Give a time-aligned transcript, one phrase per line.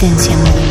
[0.00, 0.69] 更羡慕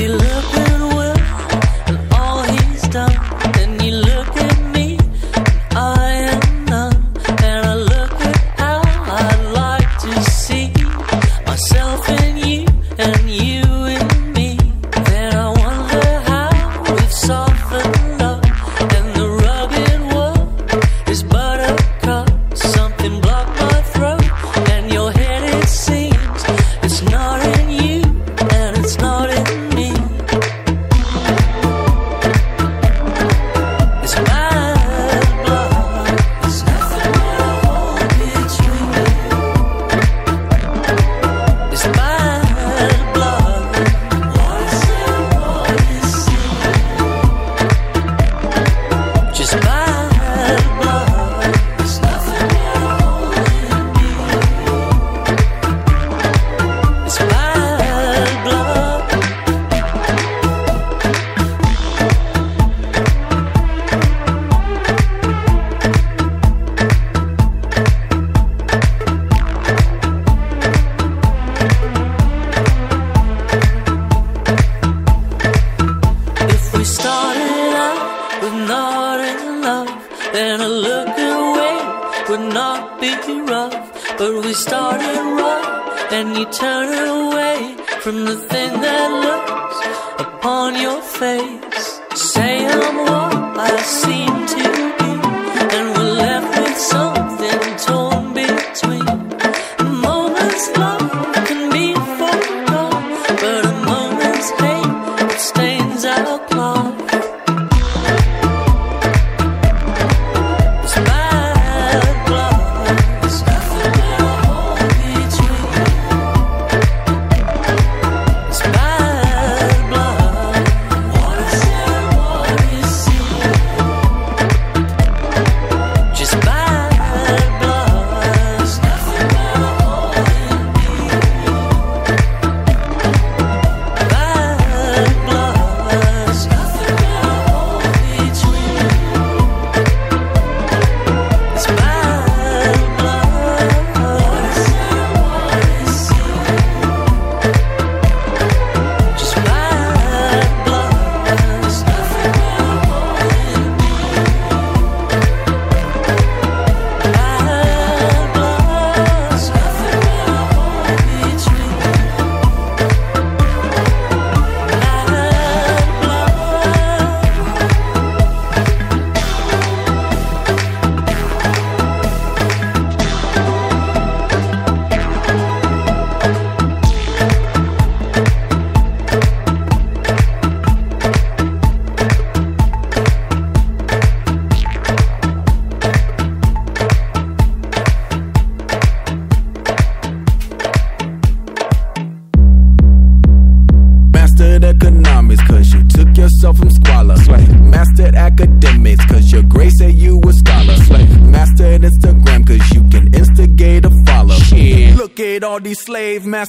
[0.00, 0.29] you love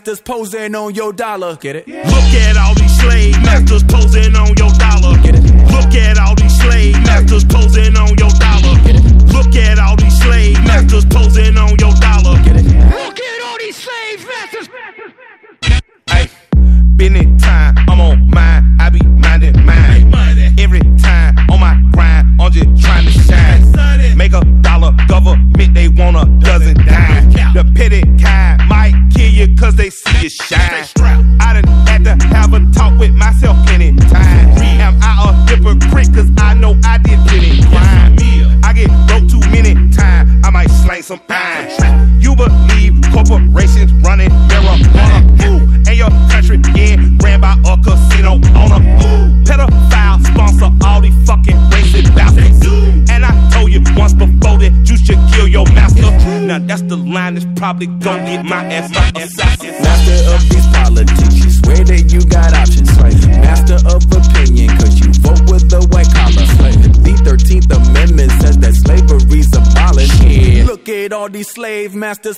[0.02, 1.56] masters posing on your dollar.
[1.58, 1.88] Get it?
[1.88, 5.01] Look at all these slave masters posing on your dollar.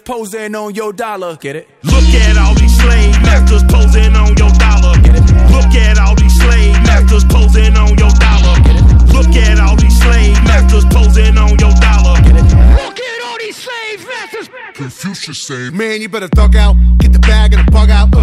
[0.04, 1.36] Slave posing on your dollar.
[1.38, 1.68] Get it?
[1.84, 5.00] Look at all these slave masters posing on your dollar.
[5.02, 5.24] Get it?
[5.52, 8.60] Look at all these slave masters posing on your dollar.
[8.63, 9.13] Get it?
[9.13, 12.22] Look at all these slave masters posing on your dollar.
[12.22, 12.44] Get it?
[12.80, 14.50] Look at all these slave masters.
[14.74, 18.13] Confucius say, Man, you better thug out, get the bag and the bug out.
[18.13, 18.23] Uh,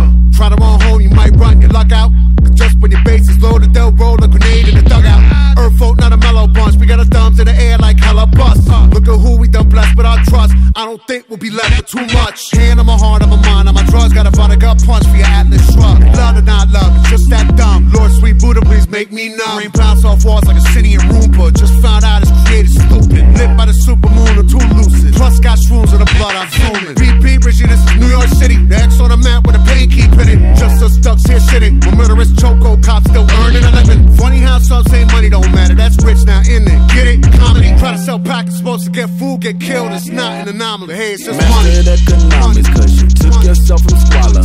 [19.61, 21.53] me bounce off walls like a city in Roomba.
[21.53, 23.23] Just found out it's created stupid.
[23.37, 25.13] Lit by the supermoon or too lucid.
[25.15, 26.97] Plus got shrooms in the blood, I'm zooming.
[26.97, 28.57] BP, Richie, this is New York City.
[28.57, 30.41] The X on the map with a pain keep in it.
[30.57, 31.85] Just us ducks here shitting.
[31.85, 34.09] When murderous choco cops still earning a living.
[34.17, 35.75] Funny how some say money don't matter.
[35.75, 36.81] That's rich now, in it?
[36.97, 37.21] Get it?
[37.37, 37.69] Comedy.
[37.77, 39.93] Try to sell packets, supposed to get food, get killed.
[39.93, 40.95] It's not an anomaly.
[40.95, 41.77] Hey, it's just money.
[41.85, 44.45] Economics cause you took yourself from squalor.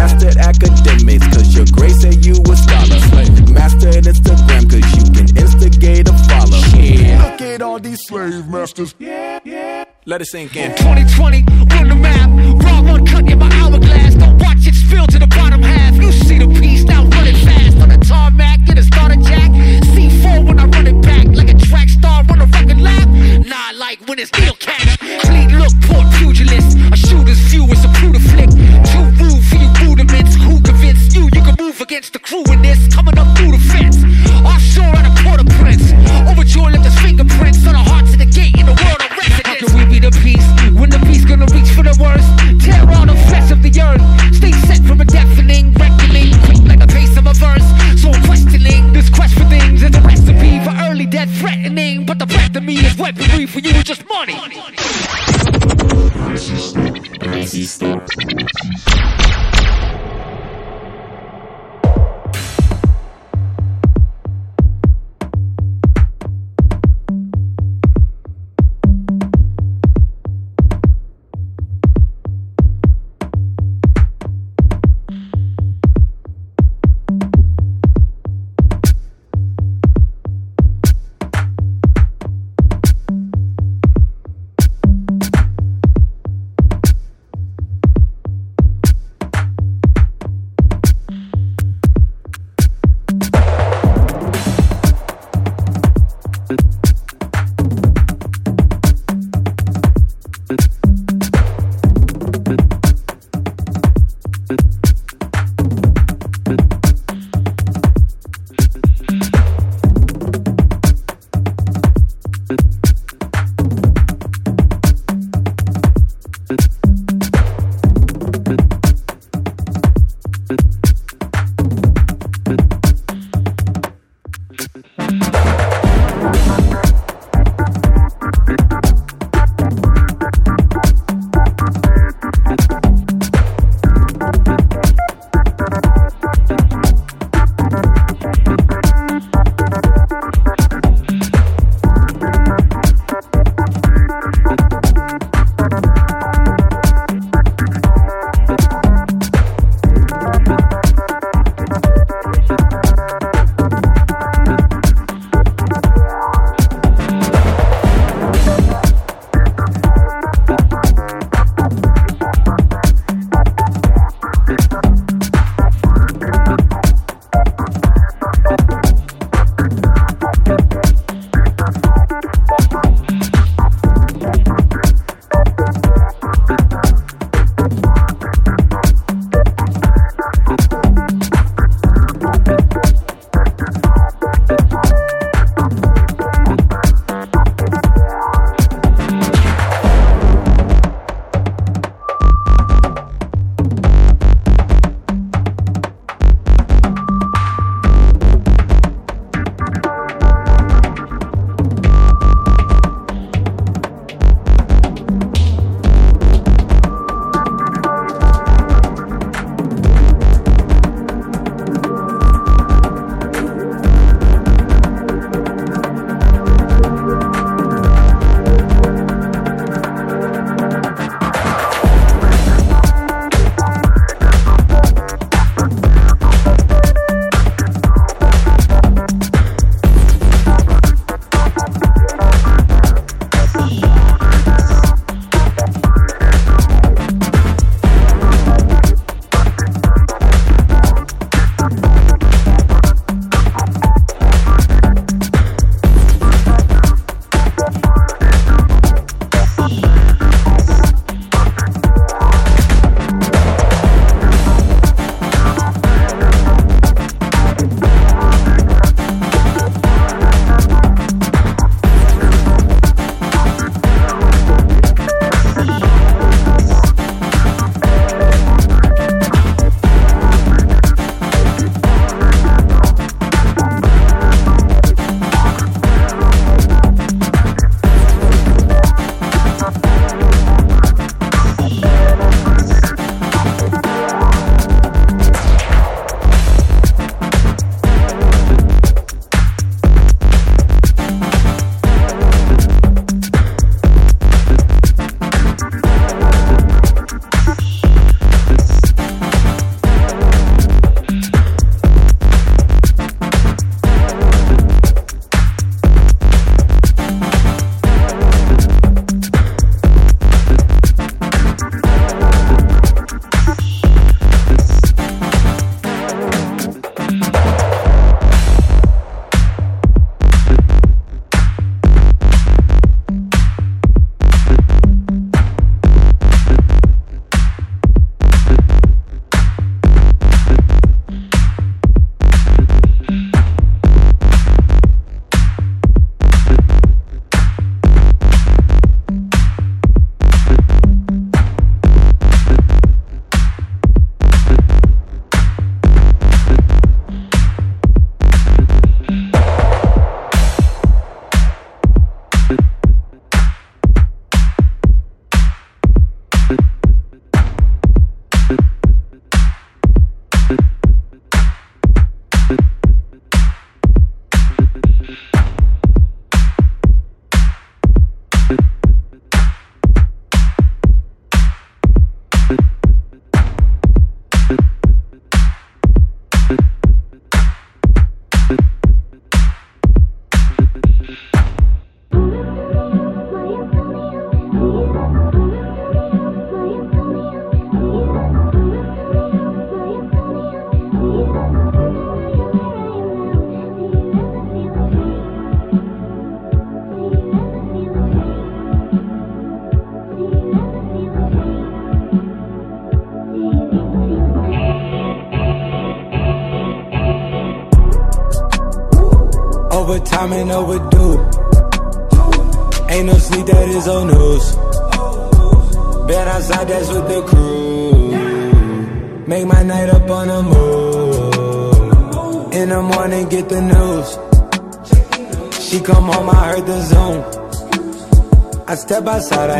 [0.00, 2.56] Mastered academics cause your grade said you a
[3.56, 3.68] scholar.
[3.68, 6.58] Mastered Instagram cause you can instigate a follow.
[6.58, 8.94] Look at all these slave masters.
[8.98, 9.84] Yeah, yeah.
[10.04, 10.70] Let it sink in.
[10.76, 11.44] 2020
[11.78, 12.30] on the map.
[12.62, 14.14] Raw one cut in my hourglass.
[14.14, 15.94] Don't watch it spill to the bottom half.
[15.96, 18.64] You see the piece now running fast on the tarmac.
[18.66, 19.50] Get a starter jack.
[19.94, 23.08] C4 when I run it back like a track star on a fucking lap.
[23.08, 24.98] Nah, like when it's needle catch.
[24.98, 26.75] Clean look, poor pugilist.
[31.76, 33.98] proof against the crew in this coming up through the fence.
[34.44, 35.92] Offshore on a quarter prince.
[36.28, 39.46] Overture left his fingerprints on the hearts of the gate in the world of residence.
[39.46, 42.28] How can we be the peace when the peace gonna reach for the worst?
[42.64, 44.02] Tear all the flesh of the earth.
[44.34, 46.32] Stay set from a deafening reckoning.
[46.46, 47.66] Quick like the pace of a verse.
[48.00, 52.06] So I'm questioning this quest for things is a recipe for early death threatening.
[52.06, 54.34] But the breath of me is weaponry for you is just money.
[54.34, 54.56] money.
[54.56, 54.76] money.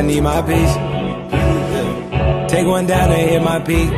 [0.07, 0.75] Need my peace.
[2.51, 3.91] Take one down and hit my peak.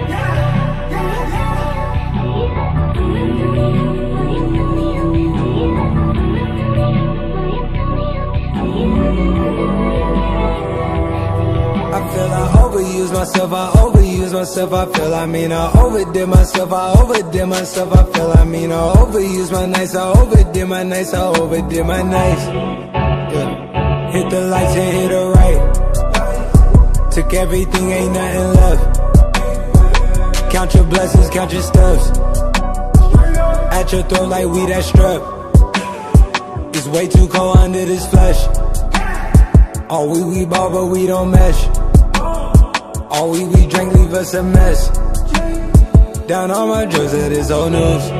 [11.90, 16.73] I feel I overuse myself, I overuse myself, I feel I mean I overdid myself,
[16.73, 21.13] I overdid myself, I feel I mean I overuse my nights, I overdid my nights,
[21.13, 22.37] I overdid my nights.
[31.38, 32.18] Your blessings, count your stuffs.
[33.72, 35.22] At your throat like we that strap.
[36.74, 38.46] It's way too cold under this flesh.
[39.88, 41.68] All we we ball, but we don't mesh.
[43.10, 44.88] All we we drink leave us a mess.
[46.26, 48.17] Down on my drugs, that is old news.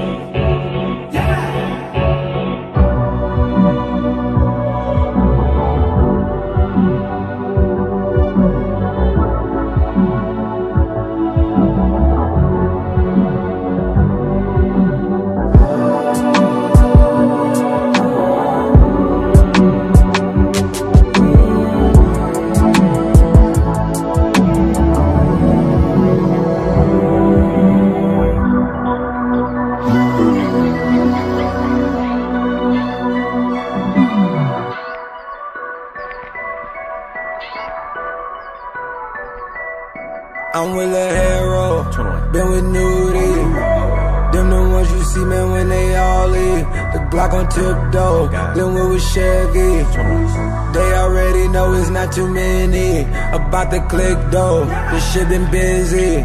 [51.99, 53.01] Not too many.
[53.39, 54.65] About the click though.
[54.91, 56.23] This shit been busy.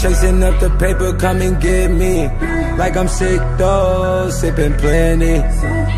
[0.00, 2.28] Chasing up the paper, come and get me.
[2.80, 5.36] Like I'm sick though, sipping plenty.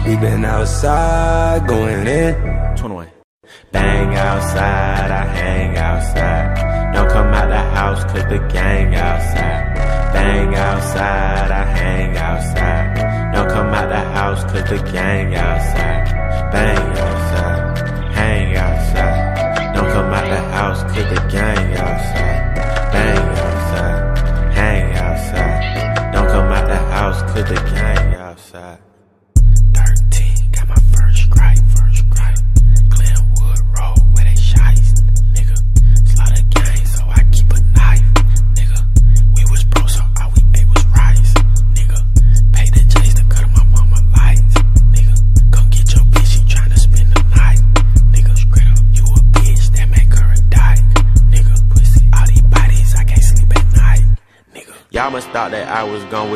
[0.07, 2.48] We been outside, going in.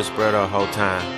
[0.03, 1.12] Spread the whole time.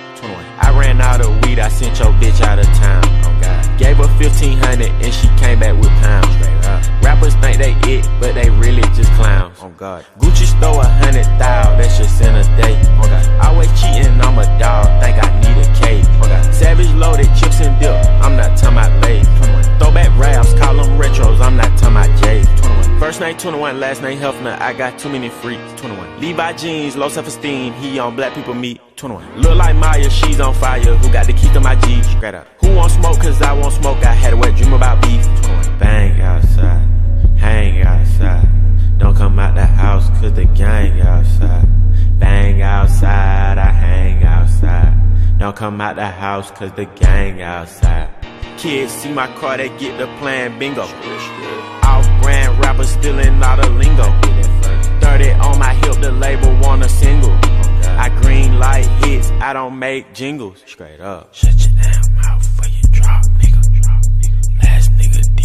[7.65, 9.57] They it, but they really just clowns.
[9.61, 10.05] Oh God.
[10.19, 12.75] Gucci stole a hundred thou, that's just in a day.
[13.01, 13.25] Oh God.
[13.45, 16.05] Always cheating, I'm a dog, think I need a cake.
[16.21, 16.53] Oh God.
[16.53, 19.25] Savage loaded, chips and dip, I'm not talking about late.
[19.25, 19.63] 21.
[19.79, 22.43] Throwback raps, call them retros, I'm not talking about J.
[22.43, 22.99] 21.
[22.99, 25.73] First name 21, last name Hefner, I got too many freaks.
[25.81, 26.19] 21.
[26.21, 28.79] Levi jeans, low self esteem, he on black people meet.
[28.95, 29.41] 21.
[29.41, 32.01] Look like Maya, she's on fire, who got the key to my G?
[32.03, 32.47] Straight up.
[32.61, 35.23] Who want smoke, cause I want smoke, I had a wet dream about beef.
[35.43, 35.79] 21.
[35.79, 36.87] Bang outside,
[37.45, 38.47] hang outside.
[38.97, 41.67] Don't come out the house, cause the gang outside.
[42.19, 44.93] Bang outside, I hang outside.
[45.39, 48.09] Don't come out the house, cause the gang outside.
[48.57, 50.85] Kids see my car, they get the plan bingo.
[51.91, 54.07] Off brand rappers stealing all the lingo.
[55.01, 57.35] 30 on my hip, the label want a single.
[58.05, 60.63] I green light hits, I don't make jingles.
[60.65, 61.33] Straight up.
[61.33, 63.61] Shut your damn mouth before you drop, nigga.
[64.63, 65.44] Last nigga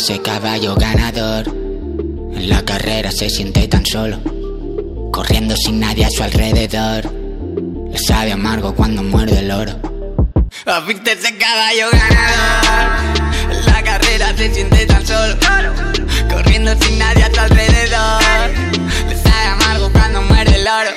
[0.00, 1.46] ese caballo ganador?
[1.48, 4.18] En la carrera se siente tan solo,
[5.12, 7.12] corriendo sin nadie a su alrededor.
[7.92, 9.78] Le sabe amargo cuando muerde el oro.
[10.64, 13.26] ¿Has visto ese caballo ganador?
[13.52, 15.36] En la carrera se siente tan solo,
[16.30, 18.22] corriendo sin nadie a su alrededor.
[19.06, 20.90] Le sabe amargo cuando muerde el oro.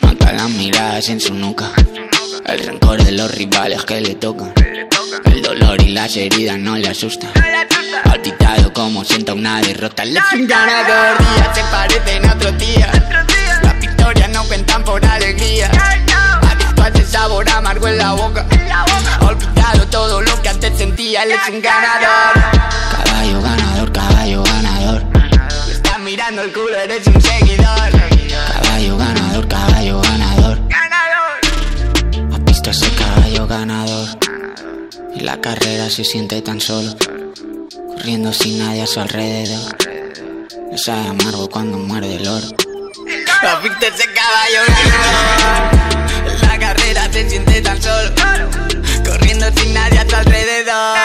[0.00, 1.72] Nota las miradas en su nuca,
[2.46, 4.54] el rencor de los rivales que le tocan.
[5.24, 7.30] El dolor y las heridas no le asustan.
[8.04, 10.02] Palpitado como sienta una derrota.
[10.32, 12.90] Un ganador, días se parecen a otros días.
[13.62, 15.70] Las victorias no cuentan por alegría.
[16.50, 18.46] Adicto a ese sabor amargo en la boca.
[19.20, 21.22] Olvidado todo lo que antes sentía.
[21.22, 22.32] Él es un ganador.
[23.04, 25.04] Caballo ganador, caballo ganador.
[25.66, 27.90] Me estás mirando el culo, eres un seguidor.
[28.62, 30.58] Caballo ganador, caballo ganador.
[32.32, 34.23] Has visto ese caballo ganador.
[35.24, 36.94] La carrera se siente tan solo.
[37.88, 39.74] Corriendo sin nadie a su alrededor.
[40.70, 42.46] Le sabe amargo cuando muerde el oro.
[43.62, 46.42] Visto ese caballo ganador.
[46.42, 48.10] La carrera se siente tan solo.
[49.02, 50.98] Corriendo sin nadie a su alrededor.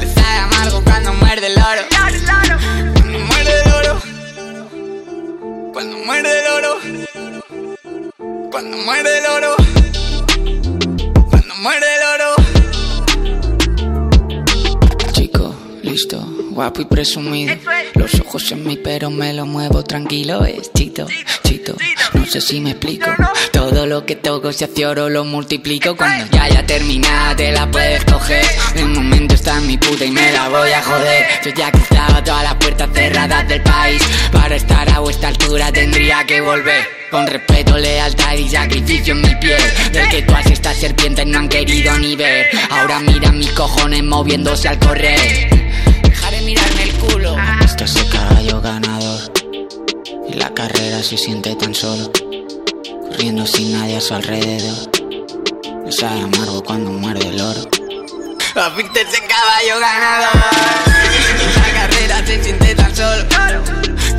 [0.00, 1.82] Le sabe amargo cuando muerde el oro.
[2.92, 4.02] Cuando muerde el oro.
[5.72, 6.78] Cuando muerde el oro.
[8.50, 9.56] Cuando muerde el oro.
[11.30, 12.39] Cuando muerde el oro.
[15.90, 17.54] Listo, guapo y presumido.
[17.94, 20.44] Los ojos en mí, pero me lo muevo tranquilo.
[20.44, 21.06] Es chito,
[21.42, 21.74] chito.
[22.14, 23.10] No sé si me explico.
[23.52, 25.96] Todo lo que toco se hace oro, lo multiplico.
[25.96, 28.44] Cuando ya haya terminado, te la puedes coger.
[28.76, 31.26] El momento está en mi puta y me la voy a joder.
[31.44, 34.02] Yo ya he cruzado todas las puertas cerradas del país.
[34.32, 37.00] Para estar a vuestra altura tendría que volver.
[37.10, 39.60] Con respeto, lealtad y sacrificio en mi piel.
[39.92, 42.46] Del que todas estas serpientes no han querido ni ver.
[42.70, 45.49] Ahora mira mis cojones moviéndose al correr.
[48.30, 49.20] Caballo ganador.
[50.28, 52.10] Y la carrera se siente tan solo.
[53.08, 54.90] Corriendo sin nadie a su alrededor.
[55.84, 57.68] Me sabe amargo cuando muerde el oro.
[58.76, 60.34] Visto ese caballo ganador.
[61.56, 63.24] La carrera se siente tan solo.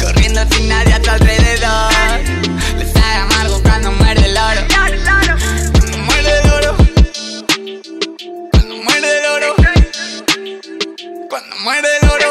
[0.03, 1.93] Corriendo sin nadie a su alrededor.
[2.77, 4.61] Le sabe amargo cuando muerde el oro.
[5.73, 6.77] Cuando muerde el oro.
[8.51, 9.55] Cuando muerde el oro.
[11.29, 12.30] Cuando muerde el oro.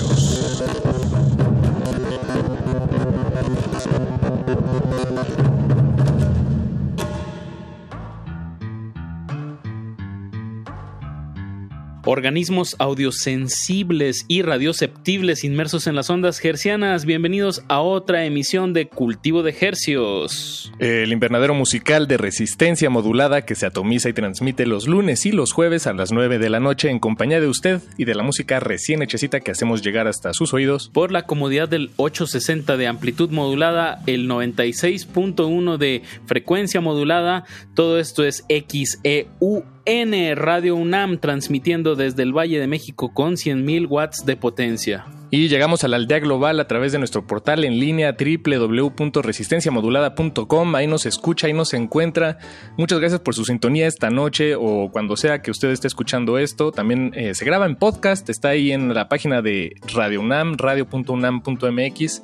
[12.13, 19.43] Organismos audiosensibles y radioceptibles inmersos en las ondas hercianas, bienvenidos a otra emisión de Cultivo
[19.43, 20.73] de Hercios.
[20.79, 25.53] El invernadero musical de resistencia modulada que se atomiza y transmite los lunes y los
[25.53, 28.59] jueves a las 9 de la noche en compañía de usted y de la música
[28.59, 30.89] recién hechecita que hacemos llegar hasta sus oídos.
[30.89, 38.25] Por la comodidad del 860 de amplitud modulada, el 96.1 de frecuencia modulada, todo esto
[38.25, 44.37] es XEU N Radio UNAM transmitiendo desde el Valle de México con 100.000 watts de
[44.37, 45.05] potencia.
[45.33, 50.75] Y llegamos a la aldea global a través de nuestro portal en línea www.resistenciamodulada.com.
[50.75, 52.37] Ahí nos escucha, ahí nos encuentra.
[52.77, 56.73] Muchas gracias por su sintonía esta noche o cuando sea que usted esté escuchando esto.
[56.73, 62.21] También eh, se graba en podcast, está ahí en la página de Radio UNAM, radio.unam.mx.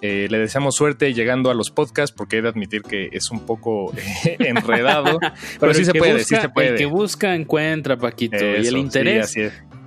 [0.00, 3.40] Eh, le deseamos suerte llegando a los podcasts porque he de admitir que es un
[3.40, 3.92] poco
[4.24, 6.68] eh, enredado, pero, Pero sí se puede, busca- sí se puede.
[6.68, 8.36] El que busca encuentra, Paquito.
[8.36, 9.34] y el interés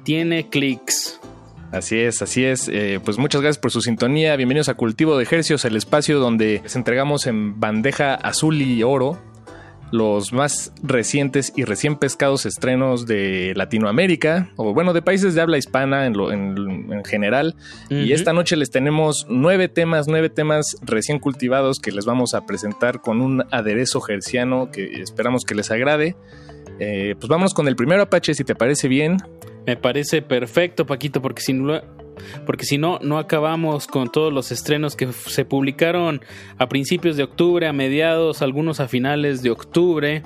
[0.03, 1.19] tiene clics.
[1.71, 2.67] Así es, así es.
[2.67, 4.35] Eh, pues muchas gracias por su sintonía.
[4.35, 9.17] Bienvenidos a Cultivo de Ejercios, el espacio donde les entregamos en bandeja azul y oro
[9.91, 15.57] los más recientes y recién pescados estrenos de Latinoamérica, o bueno, de países de habla
[15.57, 17.55] hispana en, lo- en- en general.
[17.89, 22.45] Y esta noche les tenemos nueve temas, nueve temas recién cultivados que les vamos a
[22.45, 26.15] presentar con un aderezo gerciano que esperamos que les agrade.
[26.79, 29.17] Eh, pues vámonos con el primero, Apache, si te parece bien.
[29.67, 31.67] Me parece perfecto, Paquito, porque sin,
[32.45, 36.21] porque si no, no acabamos con todos los estrenos que se publicaron
[36.57, 40.23] a principios de octubre, a mediados, algunos a finales de octubre.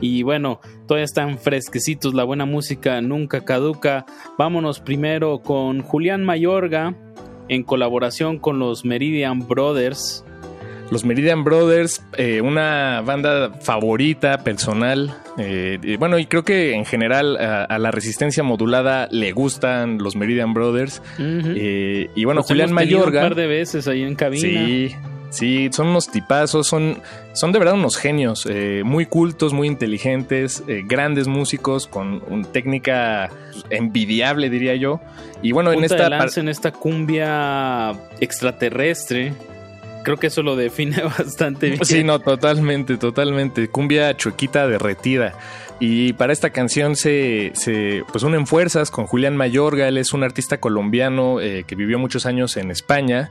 [0.00, 4.06] Y bueno, todavía están fresquecitos, la buena música nunca caduca.
[4.38, 6.94] Vámonos primero con Julián Mayorga
[7.48, 10.24] en colaboración con los Meridian Brothers.
[10.90, 15.14] Los Meridian Brothers, eh, una banda favorita, personal.
[15.38, 20.16] Eh, y bueno, y creo que en general a, la resistencia modulada le gustan los
[20.16, 21.00] Meridian Brothers.
[21.18, 23.22] Eh, y bueno, Julián Mayorga.
[23.22, 24.42] Un par de veces ahí en cabina.
[24.42, 24.94] Sí,
[25.30, 26.98] Sí, son unos tipazos, son,
[27.32, 32.50] son de verdad unos genios, eh, muy cultos, muy inteligentes, eh, grandes músicos con una
[32.50, 33.30] técnica
[33.70, 35.00] envidiable, diría yo.
[35.40, 39.32] Y bueno, en esta en esta cumbia extraterrestre.
[40.02, 41.84] Creo que eso lo define bastante bien.
[41.84, 43.68] Sí, no, totalmente, totalmente.
[43.68, 45.34] Cumbia chuequita derretida.
[45.78, 49.88] Y para esta canción se, se pues unen fuerzas con Julián Mayorga.
[49.88, 53.30] Él es un artista colombiano eh, que vivió muchos años en España.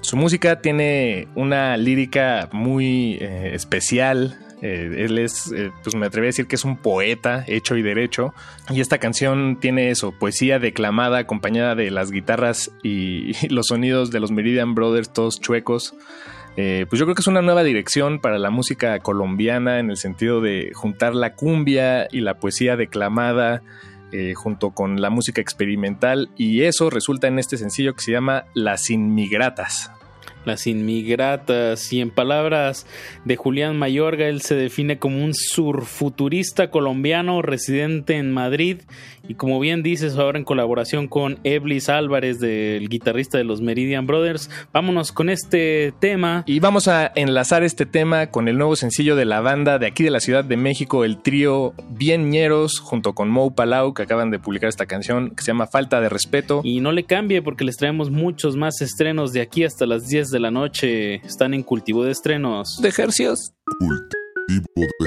[0.00, 4.38] Su música tiene una lírica muy eh, especial.
[4.64, 7.82] Eh, él es, eh, pues me atrevo a decir que es un poeta hecho y
[7.82, 8.32] derecho.
[8.70, 14.20] Y esta canción tiene eso, poesía declamada acompañada de las guitarras y, los sonidos de
[14.20, 15.94] los Meridian Brothers, todos chuecos.
[16.54, 20.40] pues yo creo que es una nueva dirección para la música colombiana en el sentido
[20.40, 23.62] de juntar la cumbia y la poesía declamada
[24.36, 28.88] junto con la música experimental y eso resulta en este sencillo que se llama Las
[28.90, 29.90] Inmigratas
[30.44, 31.92] las inmigratas.
[31.92, 32.86] Y en palabras
[33.24, 38.78] de Julián Mayorga, él se define como un surfuturista colombiano residente en Madrid
[39.28, 44.06] y como bien dices ahora en colaboración con Eblis Álvarez del guitarrista de los Meridian
[44.06, 46.44] Brothers, vámonos con este tema.
[46.46, 50.02] Y vamos a enlazar este tema con el nuevo sencillo de la banda de aquí
[50.02, 54.30] de la Ciudad de México, el trío Bien Ñeros junto con Mou Palau que acaban
[54.30, 56.60] de publicar esta canción que se llama Falta de Respeto.
[56.64, 60.30] Y no le cambie porque les traemos muchos más estrenos de aquí hasta las 10
[60.30, 61.14] de la noche.
[61.26, 62.78] Están en cultivo de estrenos.
[62.80, 63.52] De ejercios.
[63.78, 64.04] Cultivo
[65.00, 65.06] de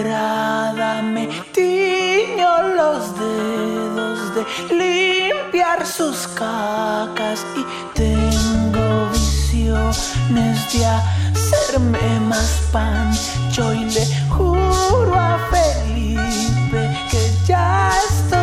[0.00, 4.46] integrada, me tiño los dedos de
[5.84, 17.32] sus cacas y tengo visiones de hacerme más pancho y le juro a Felipe que
[17.46, 18.39] ya estoy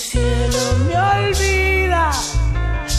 [0.00, 2.10] cielo me olvida,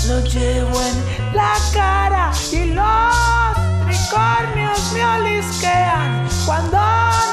[0.08, 3.56] lo llevo en la cara y los
[3.88, 6.78] tricornios me olisquean cuando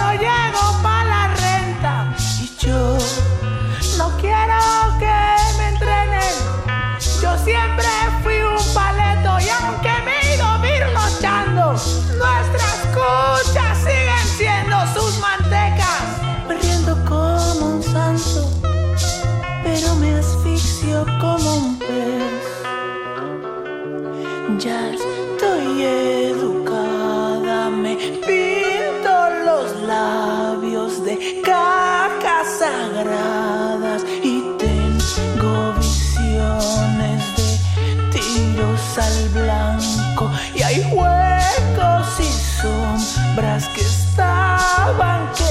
[0.00, 2.14] no llego para la renta.
[2.40, 2.96] Y yo
[3.98, 4.58] no quiero
[4.98, 5.17] que
[24.68, 29.10] estoy educada, me pinto
[29.44, 42.20] los labios de cajas sagradas y tengo visiones de tiros al blanco y hay huecos
[42.20, 45.47] y sombras que estaban.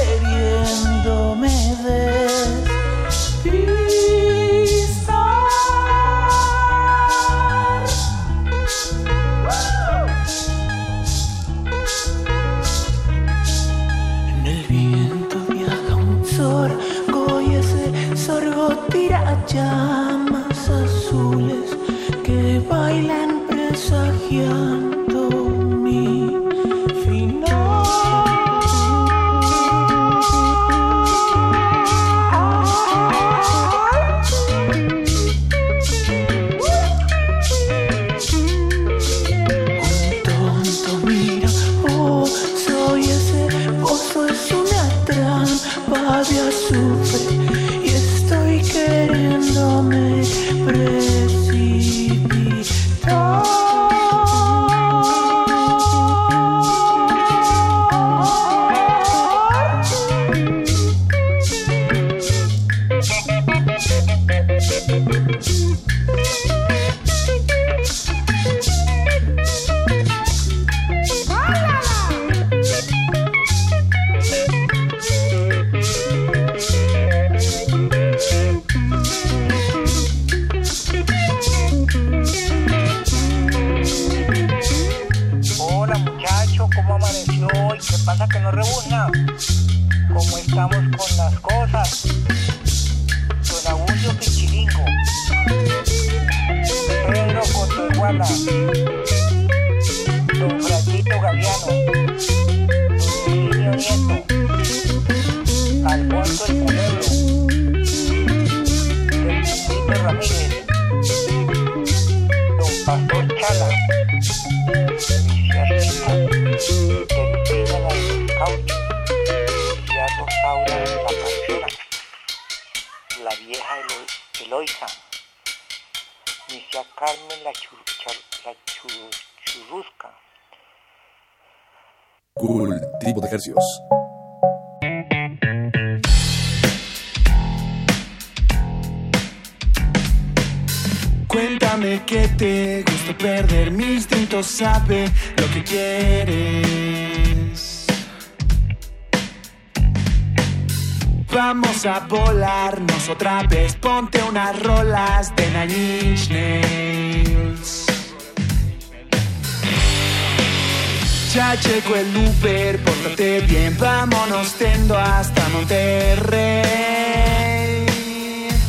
[161.68, 166.48] Llegó el Uber, pórtate bien, vámonos tendo hasta Monterrey.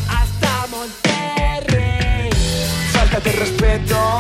[0.09, 2.31] Hasta Monterrey.
[2.93, 4.19] Faltate respeto,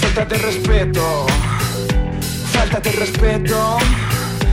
[0.00, 1.26] faltate respeto,
[2.52, 3.78] faltate respeto.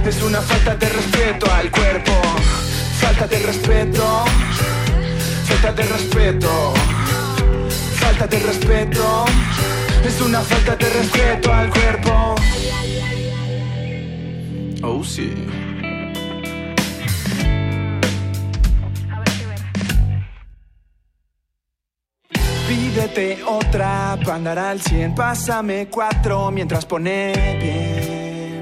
[0.05, 2.11] Es una falta de respeto al cuerpo.
[2.99, 4.25] Falta de respeto,
[5.47, 6.73] falta de respeto,
[7.99, 9.25] falta de respeto.
[10.05, 12.35] Es una falta de respeto al cuerpo.
[14.83, 15.33] Oh, sí.
[22.67, 25.15] Pídete otra para andar al 100.
[25.15, 28.59] Pásame cuatro mientras pone bien.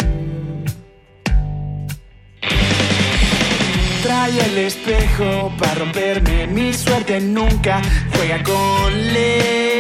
[4.02, 6.48] Trae el espejo para romperme.
[6.48, 7.82] Mi suerte nunca
[8.14, 9.73] juega con ley.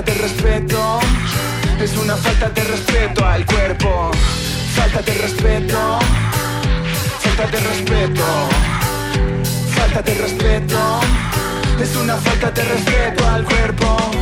[0.00, 1.00] Falta de respeto.
[1.78, 4.10] Es una falta de respeto al cuerpo.
[4.74, 5.98] Falta de respeto.
[7.18, 8.24] Falta de respeto.
[9.76, 11.00] Falta de respeto.
[11.82, 14.19] Es una falta de respeto al cuerpo.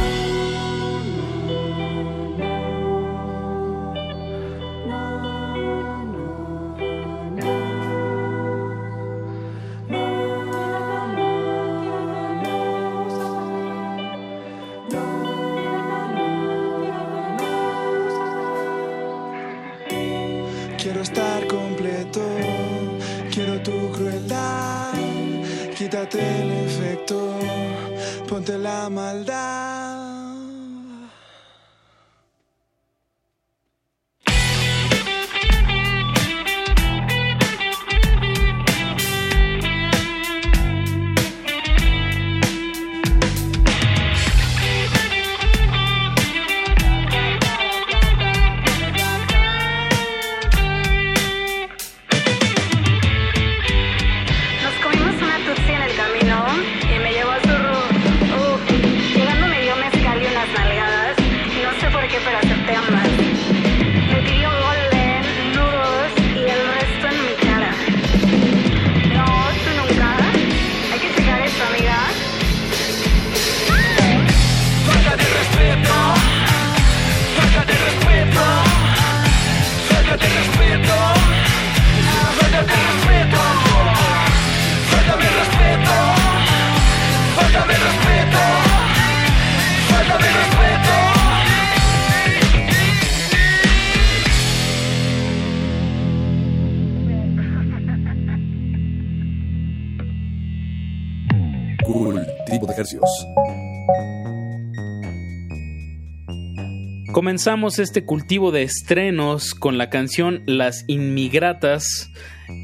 [107.29, 112.11] Comenzamos este cultivo de estrenos con la canción Las Inmigratas,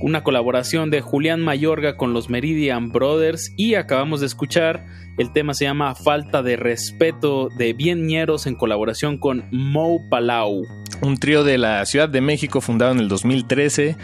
[0.01, 4.87] una colaboración de Julián Mayorga con los Meridian Brothers y acabamos de escuchar
[5.19, 10.63] el tema se llama Falta de Respeto de Bieñeros en colaboración con Mo Palau.
[11.03, 13.99] Un trío de la Ciudad de México fundado en el 2013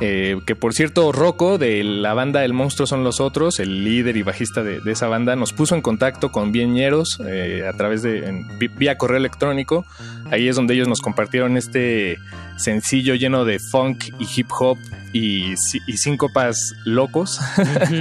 [0.00, 4.16] eh, que por cierto, Rocco de la banda El Monstruo son los otros, el líder
[4.16, 8.44] y bajista de, esa banda, nos puso en contacto con Bieñeros eh, a través de
[8.76, 9.84] vía correo electrónico.
[10.30, 12.18] Ahí es donde ellos nos compartieron este
[12.56, 14.78] sencillo lleno de funk y hip hop
[15.12, 15.52] y,
[15.86, 17.40] y síncopas locos,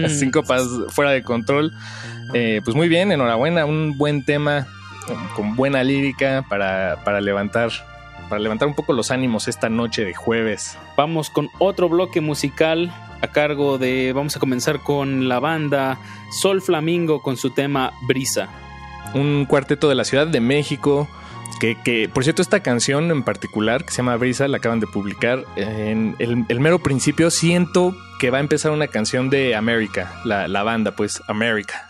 [0.09, 1.71] síncopas fuera de control.
[2.33, 4.67] Eh, pues muy bien, enhorabuena, un buen tema
[5.35, 7.71] con buena lírica para, para levantar
[8.33, 10.75] para levantar un poco los ánimos esta noche de jueves.
[10.97, 12.91] Vamos con otro bloque musical
[13.21, 15.99] a cargo de, vamos a comenzar con la banda
[16.41, 18.49] Sol Flamingo con su tema Brisa.
[19.13, 21.07] Un cuarteto de la Ciudad de México.
[21.59, 24.87] Que, que, por cierto, esta canción en particular, que se llama Brisa, la acaban de
[24.87, 25.45] publicar.
[25.55, 30.63] En el, mero principio siento que va a empezar una canción de América, la, la
[30.63, 31.87] banda, pues, América.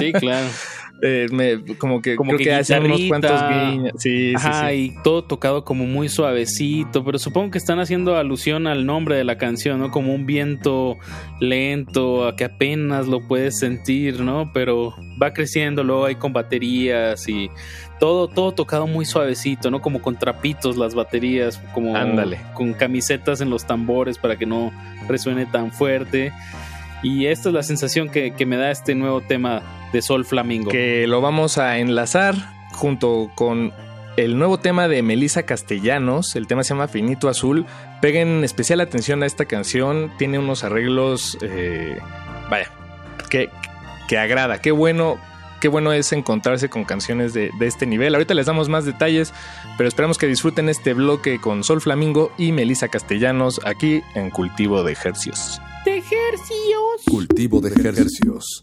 [0.00, 0.48] Sí, claro.
[1.02, 1.26] Eh,
[1.78, 3.92] como que creo que, hacen unos cuantos guiños.
[3.98, 8.86] Sí, Ajá, y todo tocado como muy suavecito, pero supongo que están haciendo alusión al
[8.86, 9.90] nombre de la canción, ¿no?
[9.90, 10.98] Como un viento
[11.40, 14.50] lento, a que apenas lo puedes sentir, ¿no?
[14.52, 17.50] Pero va creciendo, luego hay con baterías y
[17.98, 19.80] todo, todo tocado muy suavecito, ¿no?
[19.80, 22.40] Como con trapitos las baterías, como Ándale.
[22.54, 24.72] con camisetas en los tambores para que no
[25.06, 26.32] resuene tan fuerte.
[27.02, 29.62] Y esta es la sensación que, que me da este nuevo tema
[29.92, 30.70] de Sol Flamingo.
[30.70, 32.34] Que lo vamos a enlazar
[32.72, 33.72] junto con
[34.16, 37.64] el nuevo tema de Melissa Castellanos, el tema se llama Finito Azul.
[38.00, 41.98] Peguen especial atención a esta canción, tiene unos arreglos, eh,
[42.50, 42.70] vaya,
[43.28, 43.48] que,
[44.08, 45.18] que agrada, qué bueno,
[45.60, 48.14] qué bueno es encontrarse con canciones de, de, este nivel.
[48.14, 49.32] Ahorita les damos más detalles,
[49.78, 54.82] pero esperamos que disfruten este bloque con Sol Flamingo y Melissa Castellanos aquí en Cultivo
[54.82, 55.62] de Ejercios.
[55.84, 57.04] De Ejercios.
[57.06, 58.60] Cultivo de Ejercios.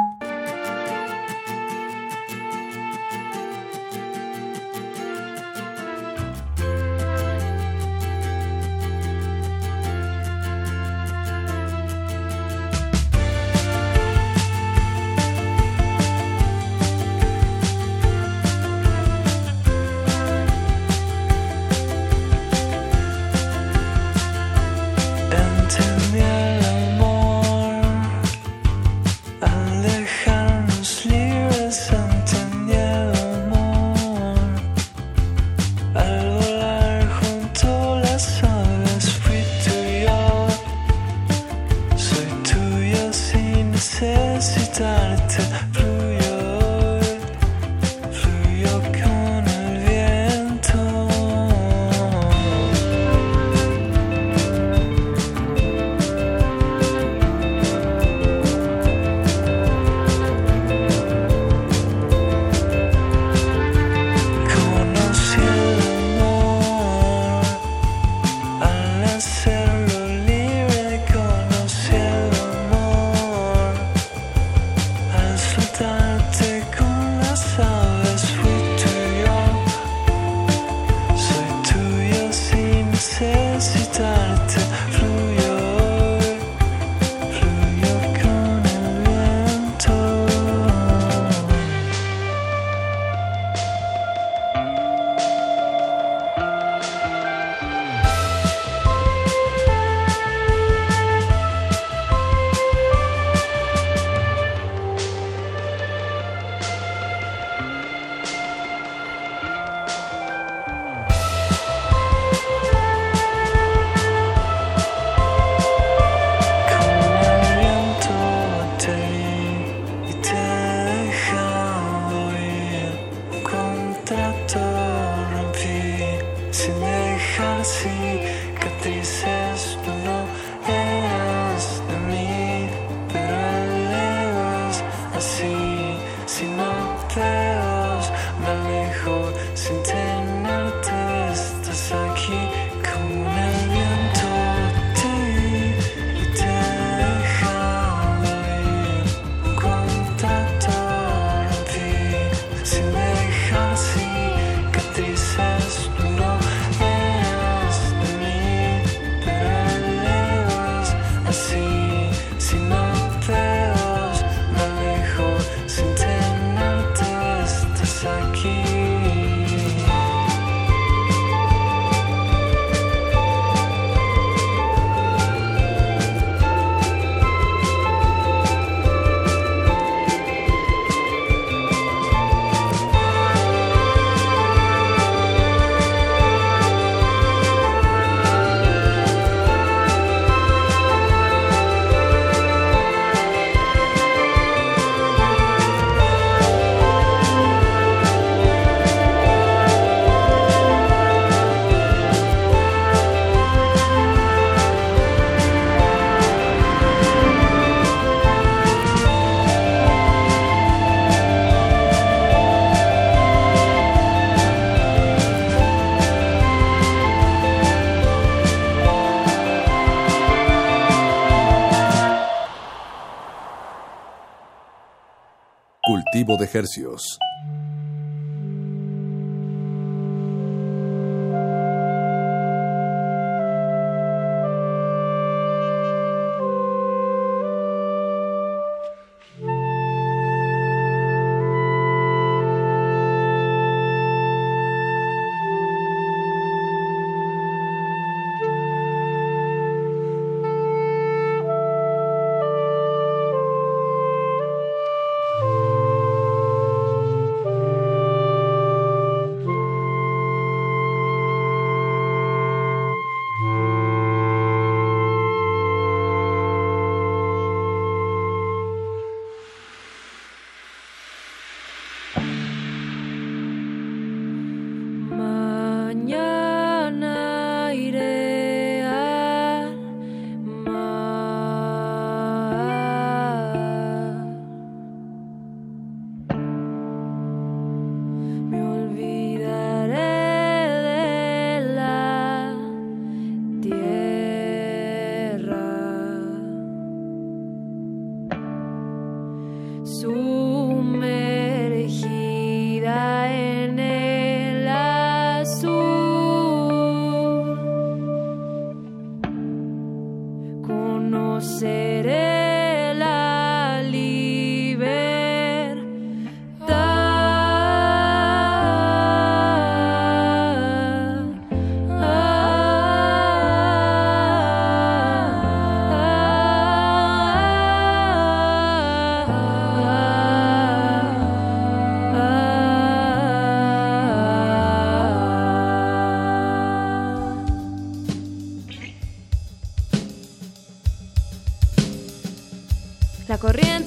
[226.57, 227.19] Hercios.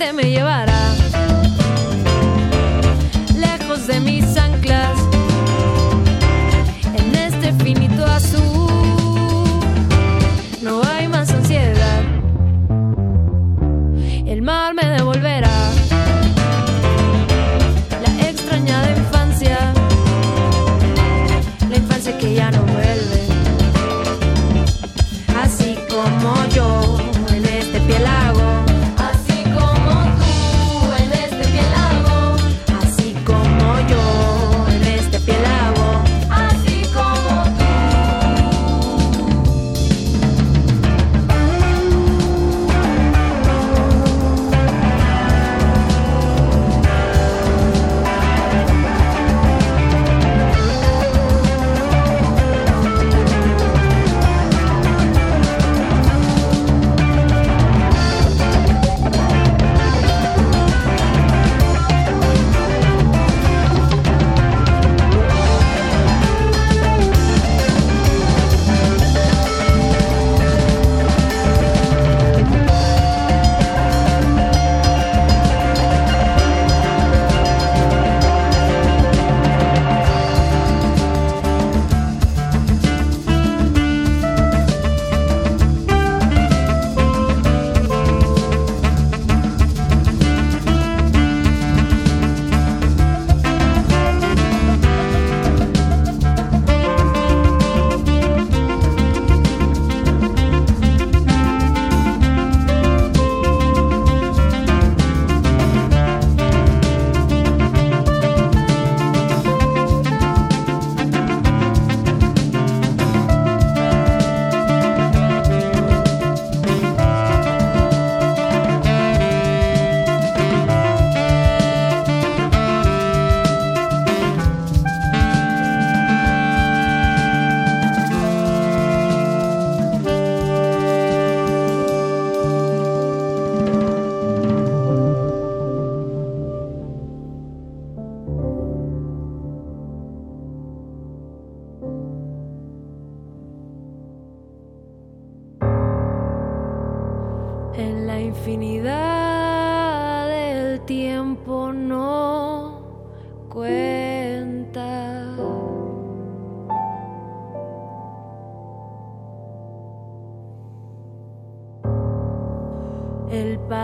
[0.01, 0.90] Me llevará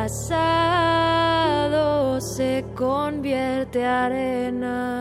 [0.06, 1.80] pasado
[2.20, 4.95] se convierte arena.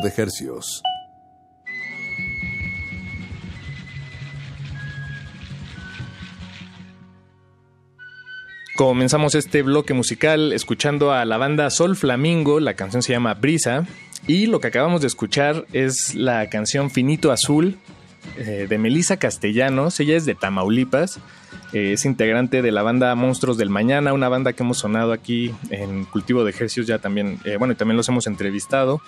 [0.00, 0.82] De hercios.
[8.76, 13.86] Comenzamos este bloque musical escuchando a la banda Sol Flamingo, la canción se llama Brisa,
[14.26, 17.78] y lo que acabamos de escuchar es la canción Finito Azul
[18.36, 21.20] eh, de Melissa Castellanos, ella es de Tamaulipas,
[21.72, 25.54] eh, es integrante de la banda Monstruos del Mañana, una banda que hemos sonado aquí
[25.70, 29.00] en Cultivo de Ejercicios ya también, eh, bueno, y también los hemos entrevistado.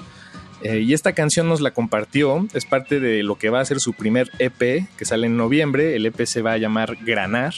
[0.69, 3.81] Eh, y esta canción nos la compartió, es parte de lo que va a ser
[3.81, 7.55] su primer EP, que sale en noviembre, el EP se va a llamar Granar.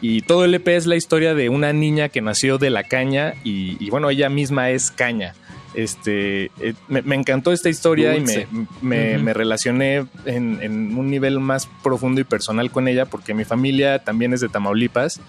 [0.00, 3.34] Y todo el EP es la historia de una niña que nació de la caña
[3.44, 5.34] y, y bueno, ella misma es caña.
[5.74, 8.46] Este, eh, me, me encantó esta historia Dulce.
[8.52, 13.32] y me, me- relacioné en, en un nivel más profundo y personal con ella porque
[13.32, 15.20] mi familia también es de Tamaulipas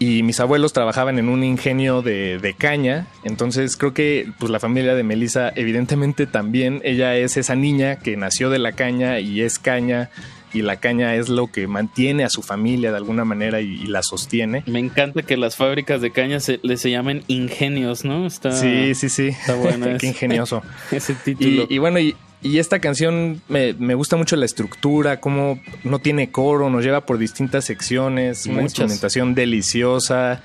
[0.00, 4.58] y mis abuelos trabajaban en un ingenio de, de caña, entonces creo que pues la
[4.58, 9.42] familia de Melissa evidentemente también, ella es esa niña que nació de la caña y
[9.42, 10.10] es caña
[10.52, 13.86] y la caña es lo que mantiene a su familia de alguna manera y, y
[13.86, 14.62] la sostiene.
[14.66, 18.26] Me encanta que las fábricas de caña se, les se llamen ingenios, ¿no?
[18.26, 19.28] Está, Sí, sí, sí.
[19.28, 19.86] Está bueno.
[20.00, 20.62] Qué ingenioso.
[20.90, 21.66] Ese título.
[21.68, 25.98] Y, y bueno, y, y esta canción me, me gusta mucho la estructura, cómo no
[25.98, 28.70] tiene coro, nos lleva por distintas secciones, una Muchas.
[28.70, 30.42] instrumentación deliciosa,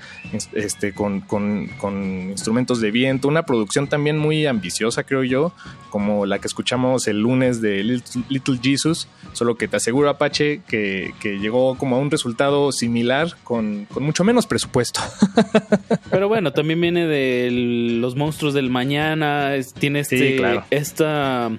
[0.52, 5.52] este, con, con- con instrumentos de viento, una producción también muy ambiciosa, creo yo,
[5.90, 10.60] como la que escuchamos el lunes de Little, Little Jesus, solo que te aseguro, Apache,
[10.68, 15.00] que, que llegó como a un resultado similar con, con mucho menos presupuesto.
[16.10, 17.48] Pero bueno, también viene de
[18.00, 19.52] los monstruos del mañana.
[19.78, 20.64] tiene Sí, este, claro.
[20.70, 21.50] esta.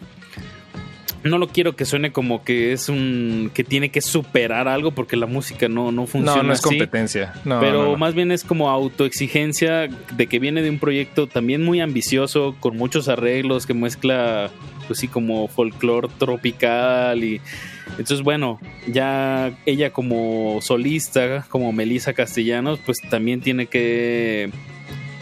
[1.30, 3.52] No lo quiero que suene como que es un.
[3.54, 6.42] que tiene que superar algo porque la música no, no funciona.
[6.42, 6.70] no, no es así.
[6.70, 7.34] competencia.
[7.46, 11.64] No, pero no, más bien es como autoexigencia de que viene de un proyecto también
[11.64, 14.50] muy ambicioso, con muchos arreglos, que mezcla,
[14.88, 17.42] pues sí, como folclore tropical y.
[17.92, 24.52] Entonces, bueno, ya ella como solista, como Melissa Castellanos, pues también tiene que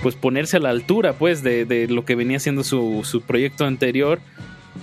[0.02, 3.66] pues ponerse a la altura pues de, de lo que venía siendo su, su proyecto
[3.66, 4.20] anterior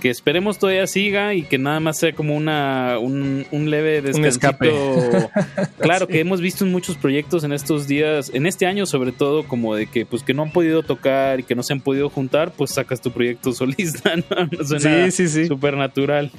[0.01, 4.21] que esperemos todavía siga y que nada más sea como una un, un leve Un
[4.23, 5.71] descansito escape.
[5.79, 9.43] claro que hemos visto en muchos proyectos en estos días en este año sobre todo
[9.43, 12.09] como de que pues que no han podido tocar y que no se han podido
[12.09, 14.65] juntar pues sacas tu proyecto solista ¿no?
[14.65, 15.47] Suena Sí, sí, sí.
[15.47, 16.31] súper natural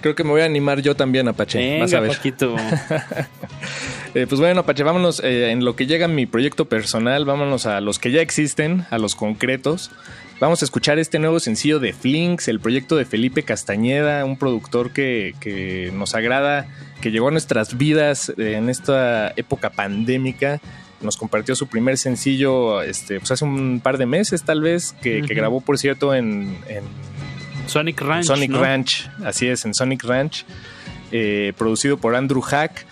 [0.00, 1.78] Creo que me voy a animar yo también, Apache.
[1.80, 2.16] Vas a venga ver.
[2.16, 2.56] Paquito
[4.14, 7.80] Eh, pues bueno, Apache, vámonos eh, en lo que llega mi proyecto personal, vámonos a
[7.80, 9.90] los que ya existen, a los concretos.
[10.44, 14.90] Vamos a escuchar este nuevo sencillo de Flinks, el proyecto de Felipe Castañeda, un productor
[14.90, 16.66] que, que nos agrada,
[17.00, 20.60] que llegó a nuestras vidas en esta época pandémica.
[21.00, 25.22] Nos compartió su primer sencillo este, pues hace un par de meses, tal vez, que,
[25.22, 26.84] grabó, por cierto, en, en
[27.66, 28.60] Sonic Ranch Sonic ¿no?
[28.60, 30.44] Ranch, así es, en Sonic Ranch,
[31.10, 32.84] eh, producido por Andrew Hack.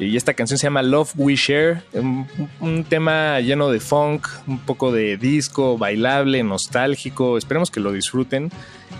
[0.00, 2.26] Y esta canción se llama Love We Share, un,
[2.60, 7.36] un tema lleno de funk, un poco de disco, bailable, nostálgico.
[7.36, 8.50] Esperemos que lo disfruten.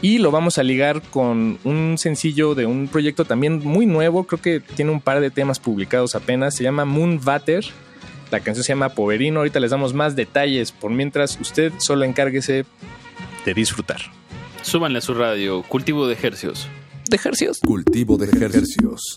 [0.02, 4.40] Y lo vamos a ligar con un sencillo de un proyecto también muy nuevo, creo
[4.40, 7.64] que tiene un par de temas publicados apenas, se llama Moon Vater.
[8.30, 12.64] La canción se llama Poverino, ahorita les damos más detalles, por mientras usted solo encárguese
[13.44, 14.00] de disfrutar.
[14.62, 16.68] súbanle a su radio cultivo de ejercicios
[17.10, 17.58] ¿De ejercicios?
[17.60, 19.16] Cultivo de hercios.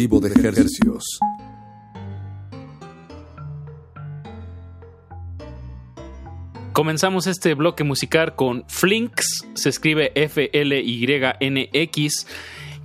[0.00, 1.20] Cultivo de ejercicios.
[6.72, 10.56] Comenzamos este bloque musical con Flinks, se escribe F-L-Y-N-X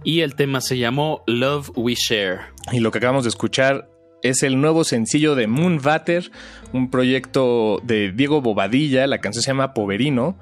[0.04, 2.42] y el tema se llamó Love We Share.
[2.74, 3.90] Y lo que acabamos de escuchar
[4.22, 6.32] es el nuevo sencillo de Moonvater,
[6.74, 10.38] un proyecto de Diego Bobadilla, la canción se llama Poverino.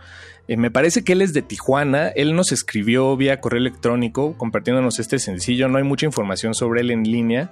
[0.48, 5.00] Eh, me parece que él es de Tijuana, él nos escribió vía correo electrónico compartiéndonos
[5.00, 7.52] este sencillo, no hay mucha información sobre él en línea.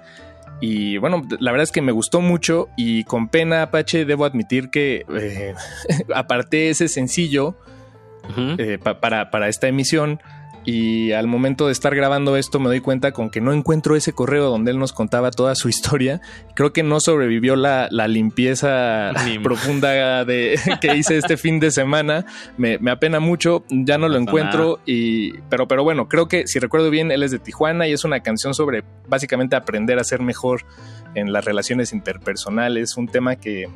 [0.60, 4.68] Y bueno, la verdad es que me gustó mucho y con pena Apache debo admitir
[4.70, 5.54] que eh,
[6.14, 7.56] aparté ese sencillo
[8.58, 10.20] eh, pa- para, para esta emisión
[10.64, 14.12] y al momento de estar grabando esto me doy cuenta con que no encuentro ese
[14.12, 16.20] correo donde él nos contaba toda su historia.
[16.54, 19.12] Creo que no sobrevivió la, la limpieza
[19.42, 22.26] profunda de, que hice este fin de semana.
[22.56, 24.78] Me, me apena mucho, ya no lo encuentro.
[24.86, 28.04] Y, pero, pero bueno, creo que si recuerdo bien, él es de Tijuana y es
[28.04, 30.64] una canción sobre básicamente aprender a ser mejor
[31.14, 32.96] en las relaciones interpersonales.
[32.96, 33.68] Un tema que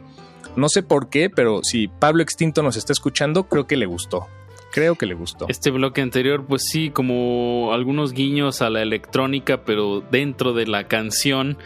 [0.55, 4.27] no sé por qué, pero si Pablo Extinto nos está escuchando, creo que le gustó.
[4.73, 5.47] Creo que le gustó.
[5.49, 10.89] Este bloque anterior, pues sí, como algunos guiños a la electrónica, pero dentro de la
[10.89, 11.57] canción.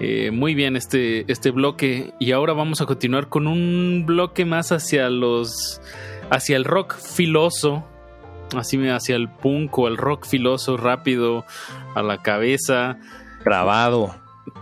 [0.00, 2.12] Eh, muy bien este, este bloque.
[2.18, 5.80] Y ahora vamos a continuar con un bloque más hacia los.
[6.30, 7.84] hacia el rock filoso.
[8.56, 11.44] Así hacia el punk o el rock filoso rápido
[11.94, 12.98] a la cabeza.
[13.44, 14.14] Grabado.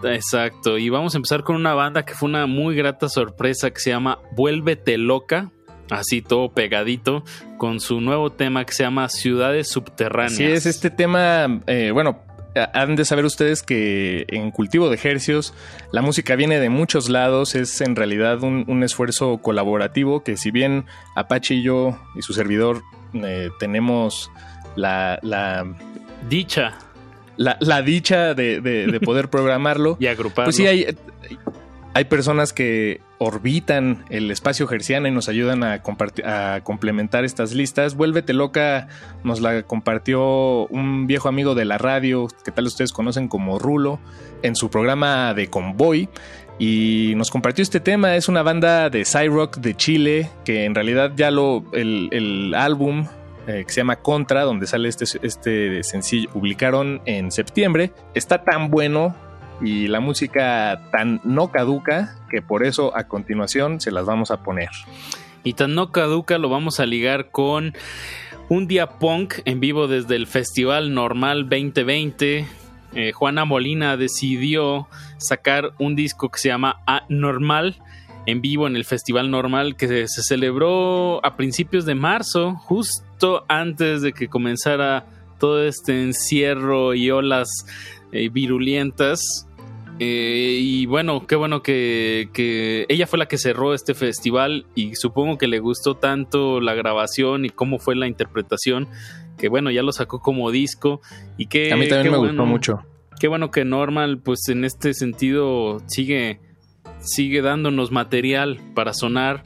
[0.05, 0.79] Exacto.
[0.79, 3.91] Y vamos a empezar con una banda que fue una muy grata sorpresa que se
[3.91, 5.51] llama Vuélvete Loca.
[5.91, 7.25] Así todo pegadito.
[7.59, 10.33] Con su nuevo tema que se llama Ciudades Subterráneas.
[10.35, 12.21] Así es, este tema, eh, bueno,
[12.73, 15.55] han de saber ustedes que en cultivo de ejercios
[15.93, 20.51] la música viene de muchos lados, es en realidad un, un esfuerzo colaborativo que si
[20.51, 20.85] bien
[21.15, 22.83] Apache y yo y su servidor
[23.15, 24.31] eh, tenemos
[24.75, 25.65] la, la,
[26.29, 26.75] Dicha.
[27.37, 30.47] la, la dicha de, de- de poder programarlo, Y agruparlo.
[30.47, 30.87] pues sí hay,
[31.95, 35.83] hay personas que orbitan el espacio gerciano y nos ayudan a,
[36.63, 37.95] complementar estas listas.
[37.95, 38.89] Vuélvete loca
[39.25, 44.01] nos la compartió un viejo amigo de la radio, que tal ustedes conocen como Rulo,
[44.43, 46.09] en su programa de Convoy.
[46.59, 48.17] Y nos compartió este tema.
[48.17, 51.65] Es una banda de Cyrock de Chile, que en realidad ya lo.
[51.73, 53.07] el, el álbum
[53.47, 57.93] eh, que se llama Contra, donde sale este, este sencillo, publicaron en septiembre.
[58.15, 59.15] Está tan bueno
[59.61, 64.43] y la música tan no caduca que por eso a continuación se las vamos a
[64.43, 64.71] poner.
[65.45, 67.75] Y tan no caduca lo vamos a ligar con
[68.49, 72.47] un día punk en vivo desde el Festival Normal 2020.
[72.93, 74.89] Eh, Juana Molina decidió
[75.19, 77.77] sacar un disco que se llama Anormal
[78.27, 84.03] en vivo en el Festival Normal que se, celebró a principios de marzo, justo antes
[84.03, 85.07] de que comenzara
[85.39, 87.49] todo este encierro y olas
[88.13, 89.49] eh, virulentas.
[90.03, 94.95] Eh, y bueno, qué bueno que, que ella fue la que cerró este festival y
[94.95, 98.89] supongo que le gustó tanto la grabación y cómo fue la interpretación
[99.37, 101.01] que bueno, ya lo sacó como disco
[101.37, 102.87] y que A mí también me bueno, gustó mucho.
[103.19, 106.41] Qué bueno que Normal pues en este sentido sigue
[107.01, 109.43] sigue dándonos material para sonar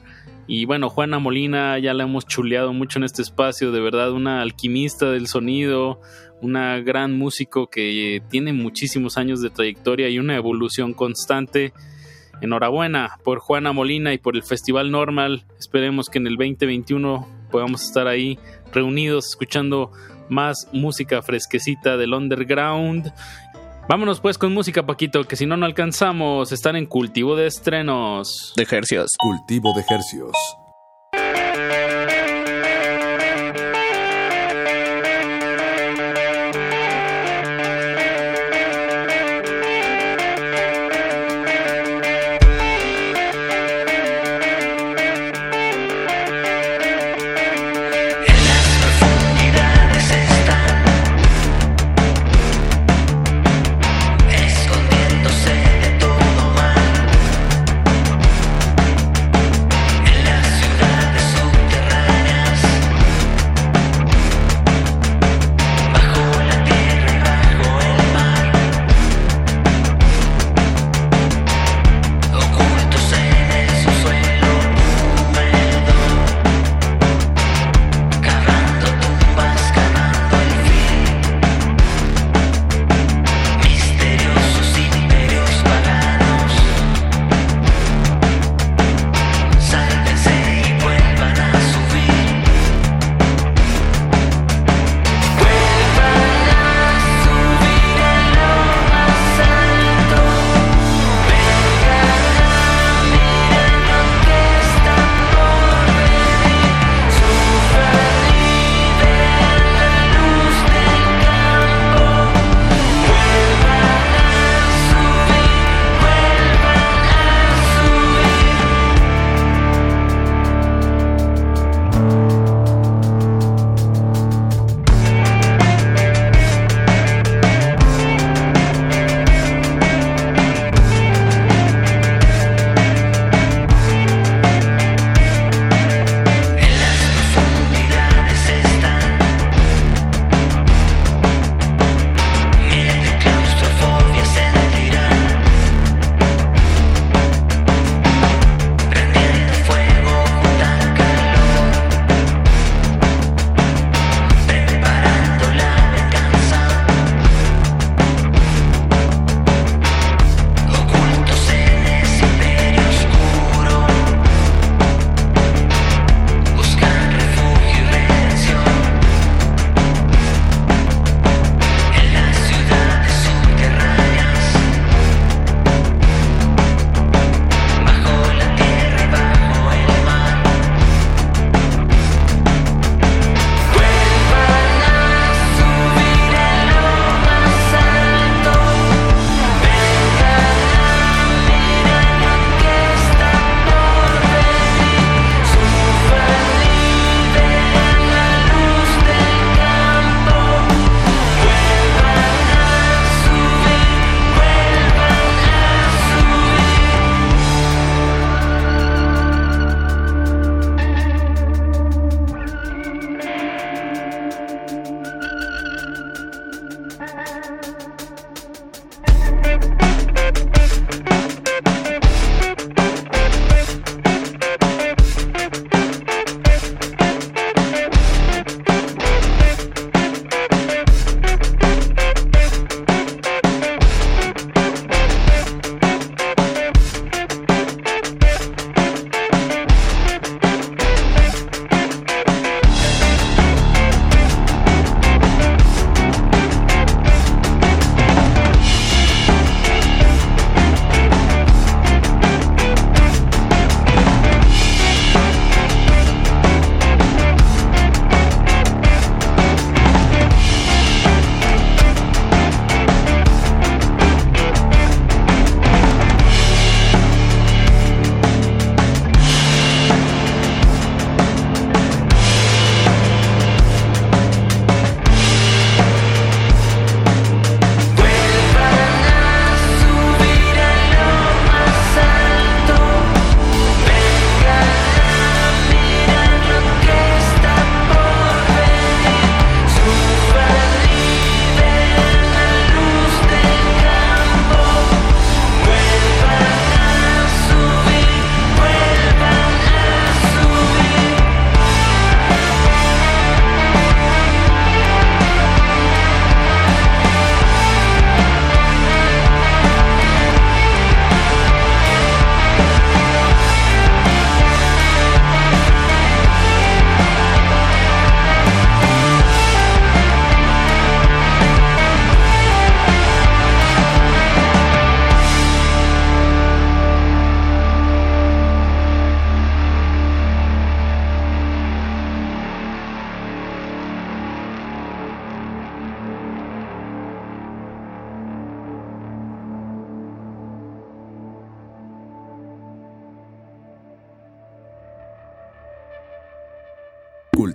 [0.46, 4.42] y bueno, Juana Molina ya la hemos chuleado mucho en este espacio, de verdad una
[4.42, 6.00] alquimista del sonido,
[6.44, 11.72] una gran músico que tiene muchísimos años de trayectoria y una evolución constante.
[12.42, 15.44] Enhorabuena por Juana Molina y por el Festival Normal.
[15.58, 18.38] Esperemos que en el 2021 podamos estar ahí
[18.72, 19.90] reunidos escuchando
[20.28, 23.10] más música fresquecita del underground.
[23.88, 26.52] Vámonos pues con música, Paquito, que si no, no alcanzamos.
[26.52, 28.52] Están en cultivo de estrenos.
[28.56, 29.12] De ejercicios.
[29.18, 30.34] Cultivo de ejercicios.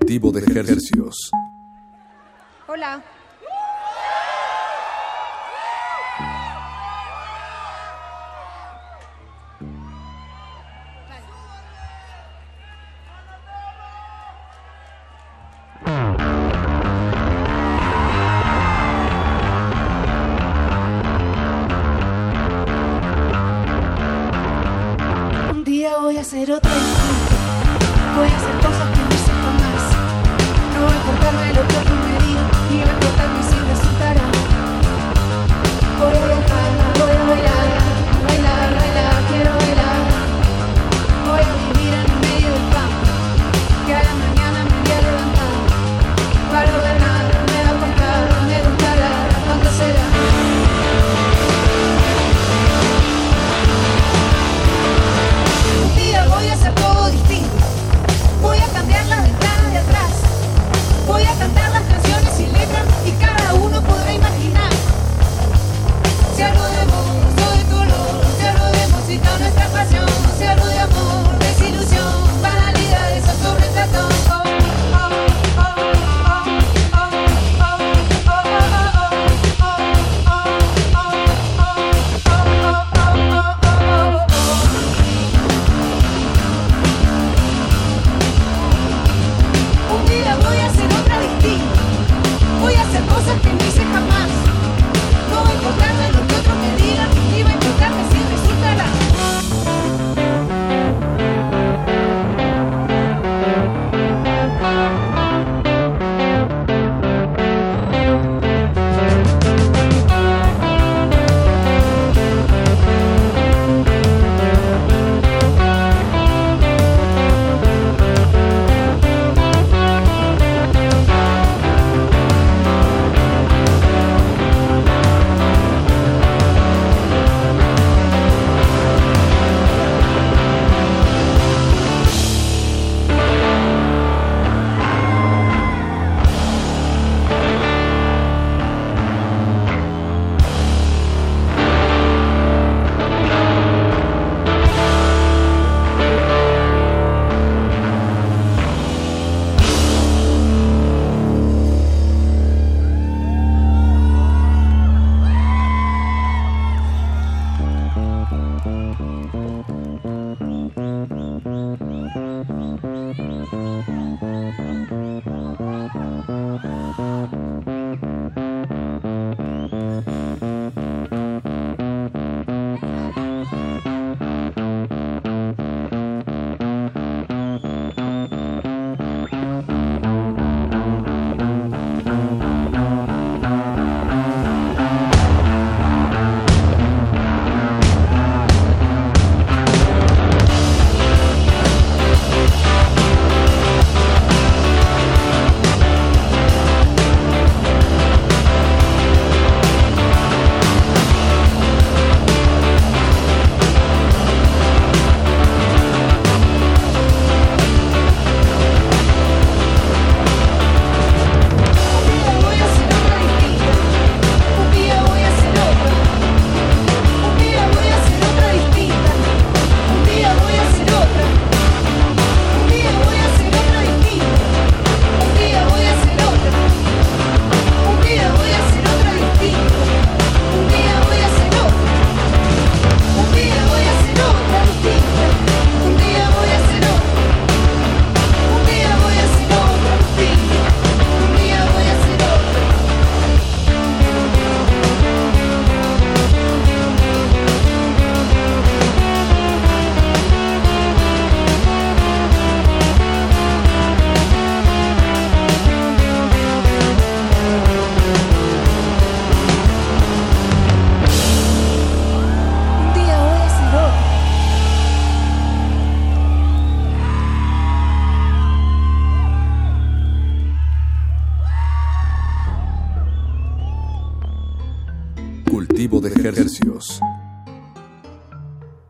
[0.09, 1.29] De ejercicios.
[2.67, 3.03] Hola.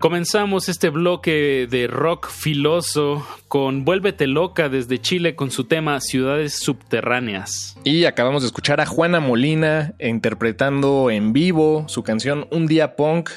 [0.09, 6.55] Comenzamos este bloque de rock filoso con Vuélvete loca desde Chile con su tema Ciudades
[6.55, 7.77] subterráneas.
[7.83, 13.29] Y acabamos de escuchar a Juana Molina interpretando en vivo su canción Un día punk.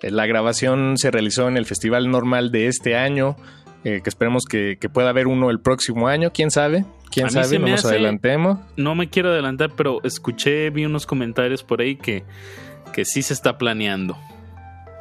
[0.00, 3.34] Eh, La grabación se realizó en el Festival Normal de este año,
[3.82, 6.84] eh, que esperemos que, que pueda haber uno el próximo año, quién sabe.
[7.10, 8.60] quién sabe, no nos hace- adelantemos.
[8.76, 12.22] No me quiero adelantar, pero escuché, vi unos comentarios por ahí que,
[12.92, 14.16] que sí se está planeando.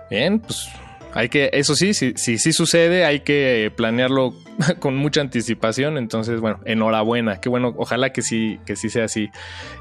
[0.10, 0.68] Bien, pues
[1.14, 4.34] hay que, eso sí, si sí si, sucede, hay que planearlo
[4.80, 5.98] con mucha anticipación.
[5.98, 9.30] Entonces, bueno, enhorabuena, qué bueno, ojalá que sí, que sí sea así.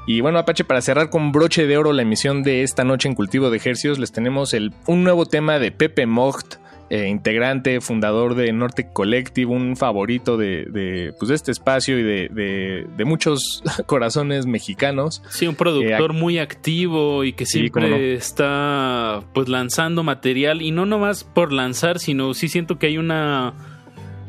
[0.07, 3.15] Y bueno, Apache, para cerrar con broche de oro la emisión de esta noche en
[3.15, 6.60] Cultivo de Ejercios, les tenemos el, un nuevo tema de Pepe Mocht.
[6.93, 12.03] Eh, integrante, fundador de Norte Collective, un favorito de, de, pues, de este espacio y
[12.03, 15.23] de, de- de muchos corazones mexicanos.
[15.29, 17.95] Sí, un productor Eh, muy activo y que siempre no.
[17.95, 23.53] está pues lanzando material y no nomás por lanzar, sino sí siento que hay una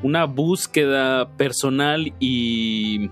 [0.05, 3.11] una búsqueda personal y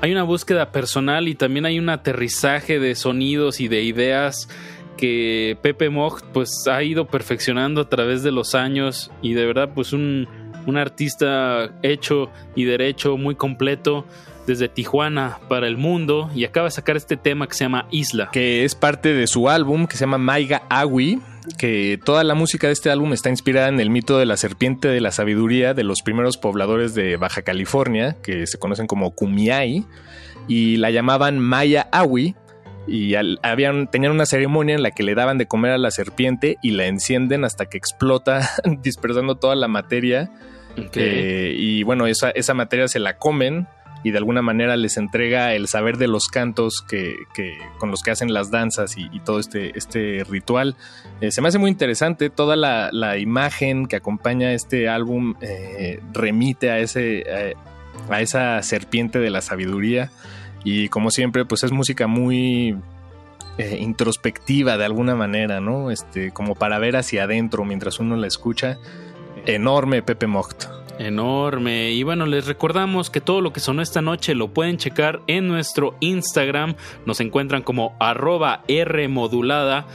[0.00, 4.48] hay una búsqueda personal y también hay un aterrizaje de sonidos y de ideas
[4.96, 9.70] que Pepe Moj pues ha ido perfeccionando a través de los años y de verdad
[9.74, 10.28] pues un,
[10.66, 14.06] un artista hecho y derecho muy completo
[14.46, 18.30] desde Tijuana para el mundo y acaba de sacar este tema que se llama Isla.
[18.32, 21.20] que es parte de su álbum que se llama Maiga Awi,
[21.58, 24.88] que toda la música de este álbum está inspirada en el mito de la serpiente
[24.88, 29.84] de la sabiduría de los primeros pobladores de Baja California, que se conocen como Kumiai,
[30.48, 32.34] y la llamaban Maya Awi.
[32.86, 35.90] Y al- habían, tenían una ceremonia en la que le daban de comer a la
[35.90, 38.48] serpiente y la encienden hasta que explota,
[38.82, 40.30] dispersando toda la materia.
[40.94, 43.66] Eh, y bueno, esa, esa materia se la comen
[44.04, 48.02] y de alguna manera les entrega el saber de los cantos que, que- con los
[48.02, 50.74] que hacen las danzas y, y todo este, este ritual.
[51.20, 56.00] Eh, se me hace muy interesante, toda la, la imagen que acompaña este álbum eh,
[56.12, 57.54] remite a, ese,
[58.10, 60.10] a esa serpiente de la sabiduría
[60.64, 62.76] y como siempre pues es música muy
[63.58, 65.90] eh, introspectiva de alguna manera, ¿no?
[65.90, 68.78] Este, como para ver hacia adentro mientras uno la escucha.
[69.44, 70.64] Enorme Pepe Mocht.
[70.98, 71.90] Enorme.
[71.90, 75.48] Y bueno, les recordamos que todo lo que sonó esta noche lo pueden checar en
[75.48, 76.76] nuestro Instagram.
[77.06, 79.86] Nos encuentran como arroba Rmodulada.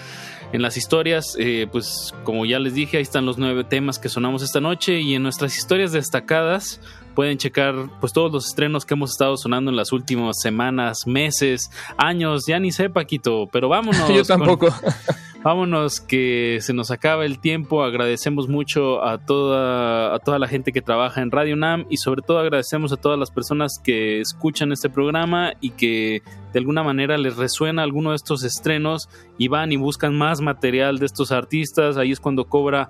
[0.54, 4.10] En las historias, eh, pues como ya les dije, ahí están los nueve temas que
[4.10, 5.00] sonamos esta noche.
[5.00, 6.82] Y en nuestras historias destacadas
[7.18, 11.72] pueden checar pues todos los estrenos que hemos estado sonando en las últimas semanas, meses,
[11.98, 12.46] años.
[12.46, 14.08] Ya ni sé, Paquito, pero vámonos.
[14.14, 14.68] Yo con- tampoco.
[15.44, 17.84] Vámonos, que se nos acaba el tiempo.
[17.84, 22.22] Agradecemos mucho a toda, a toda la gente que trabaja en Radio Nam y sobre
[22.22, 26.22] todo agradecemos a todas las personas que escuchan este programa y que
[26.54, 31.00] de alguna manera les resuena alguno de estos estrenos y van y buscan más material
[31.00, 31.98] de estos artistas.
[31.98, 32.90] Ahí es cuando cobra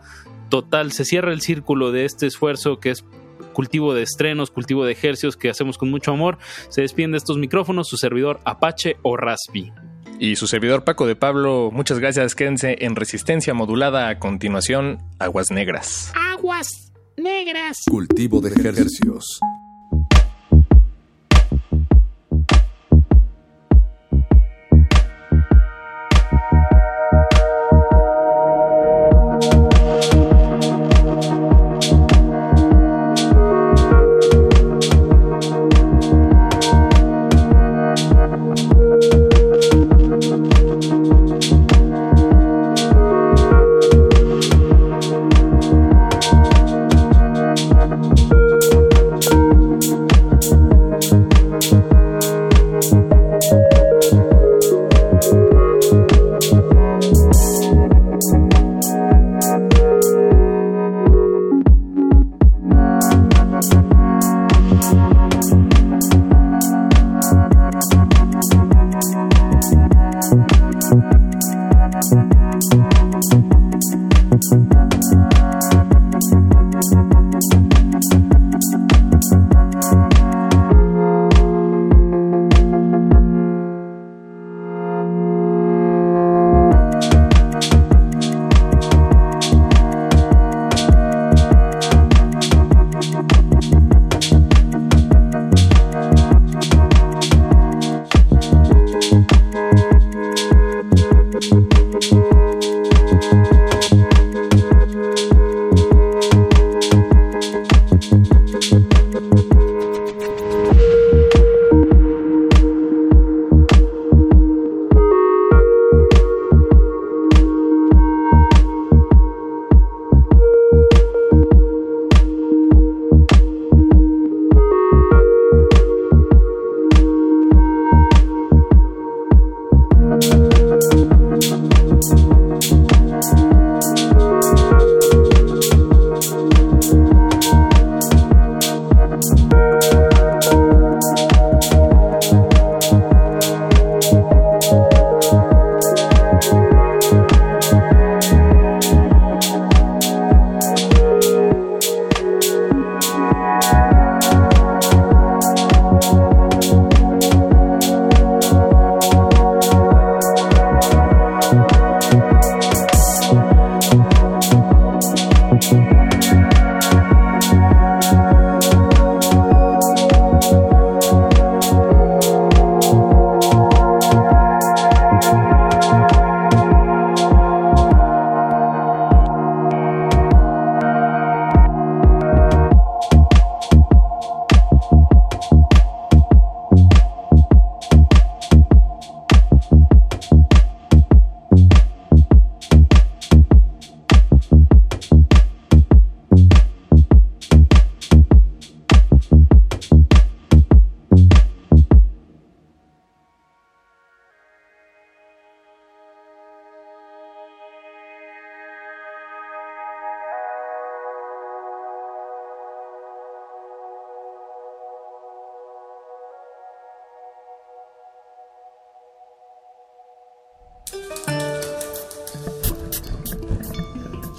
[0.50, 3.06] total, se cierra el círculo de este esfuerzo que es
[3.58, 6.38] cultivo de estrenos, cultivo de ejercicios que hacemos con mucho amor.
[6.70, 9.74] Se despiden de estos micrófonos su servidor Apache o Raspi.
[10.20, 12.36] Y su servidor Paco de Pablo, muchas gracias.
[12.36, 14.10] Quédense en resistencia modulada.
[14.10, 16.14] A continuación, Aguas Negras.
[16.16, 17.82] Aguas negras.
[17.90, 19.40] Cultivo de ejercicios.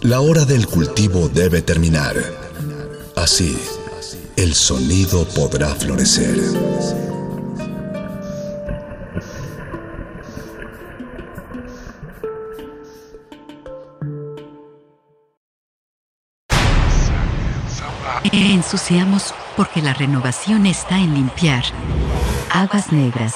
[0.09, 2.17] La hora del cultivo debe terminar.
[3.15, 3.59] Así,
[4.37, 6.35] el sonido podrá florecer.
[18.33, 21.65] Ensuciamos porque la renovación está en limpiar.
[22.51, 23.35] Aguas negras.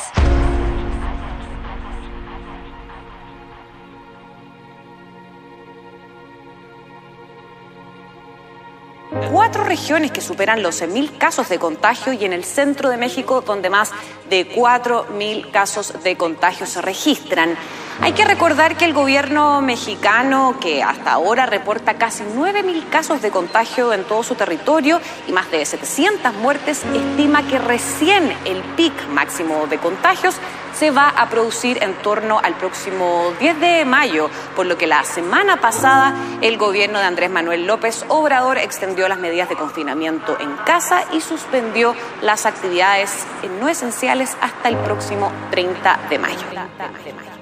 [9.31, 13.43] Cuatro regiones que superan los 100.000 casos de contagio y en el centro de México
[13.43, 13.91] donde más
[14.31, 17.57] de 4.000 casos de contagio se registran.
[18.01, 23.31] Hay que recordar que el gobierno mexicano, que hasta ahora reporta casi 9.000 casos de
[23.31, 28.93] contagio en todo su territorio y más de 700 muertes, estima que recién el pic
[29.09, 30.37] máximo de contagios
[30.75, 35.05] se va a producir en torno al próximo 10 de mayo, por lo que la
[35.05, 40.57] semana pasada el gobierno de Andrés Manuel López Obrador extendió las medidas de confinamiento en
[40.65, 43.27] casa y suspendió las actividades
[43.61, 46.47] no esenciales hasta el próximo 30 de mayo.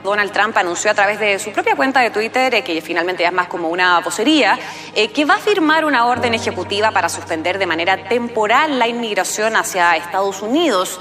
[0.02, 3.28] Donald Trump anunció a través de su propia cuenta de Twitter, eh, que finalmente ya
[3.28, 4.58] es más como una vocería,
[4.94, 9.56] eh, que va a firmar una orden ejecutiva para suspender de manera temporal la inmigración
[9.56, 10.98] hacia Estados Unidos.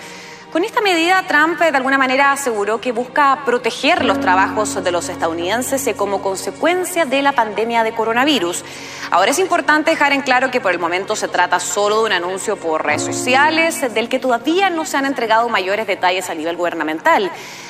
[0.51, 4.91] Con esta medida, Trump eh, de alguna manera aseguró que busca proteger los trabajos de
[4.91, 8.65] los estadounidenses eh, como consecuencia de la pandemia de coronavirus.
[9.11, 12.13] Ahora es importante dejar en claro que por el momento se trata solo de un
[12.13, 16.33] anuncio por redes sociales, eh, del que todavía no se han entregado mayores detalles a
[16.33, 17.29] nivel gubernamental.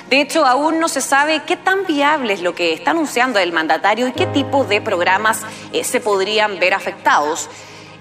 [0.10, 3.51] De hecho, aún no se sabe qué tan viable es lo que está anunciando el
[3.51, 5.41] mandatario y qué tipo de programas
[5.84, 7.49] se podrían ver afectados.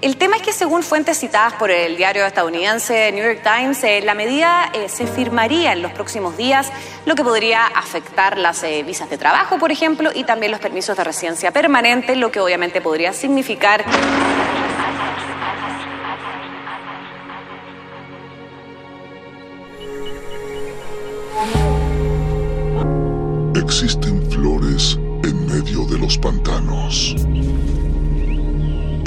[0.01, 4.01] El tema es que según fuentes citadas por el diario estadounidense New York Times, eh,
[4.01, 6.71] la medida eh, se firmaría en los próximos días,
[7.05, 10.97] lo que podría afectar las eh, visas de trabajo, por ejemplo, y también los permisos
[10.97, 13.85] de residencia permanente, lo que obviamente podría significar...
[23.57, 27.17] Existen flores en medio de los pantanos.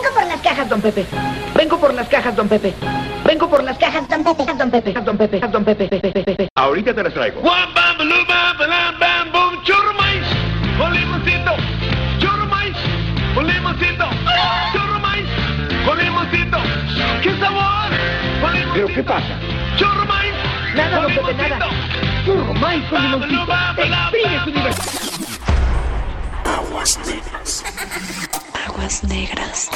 [0.00, 1.06] Vengo por las cajas, don Pepe.
[1.54, 2.74] Vengo por las cajas, don Pepe.
[3.26, 6.48] Vengo por las cajas, don Pepe, don Pepe, don Pepe, don Pepe, Pepe, Pepe.
[6.54, 7.42] Ahorita te las traigo.
[7.42, 10.24] Guam, bam, balú, bam, balam, bam, boom, churro maíz,
[10.78, 11.52] con limoncito.
[12.18, 12.76] Churro maíz,
[13.34, 14.06] con limoncito.
[14.72, 15.26] Churro maíz,
[15.84, 16.58] con limoncito.
[17.22, 17.90] ¡Qué sabor!
[18.40, 18.72] Con limoncito.
[18.72, 19.38] ¿Pero qué pasa?
[19.76, 20.32] Churro maíz.
[20.74, 21.68] Nada, don Pepe, nada.
[22.24, 23.46] con limoncito.
[23.46, 25.49] bam, balam, Exprime su.
[26.58, 27.64] Aguas negras.
[28.66, 29.68] Aguas negras.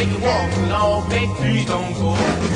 [0.00, 2.49] Make you walk along, baby, please don't go.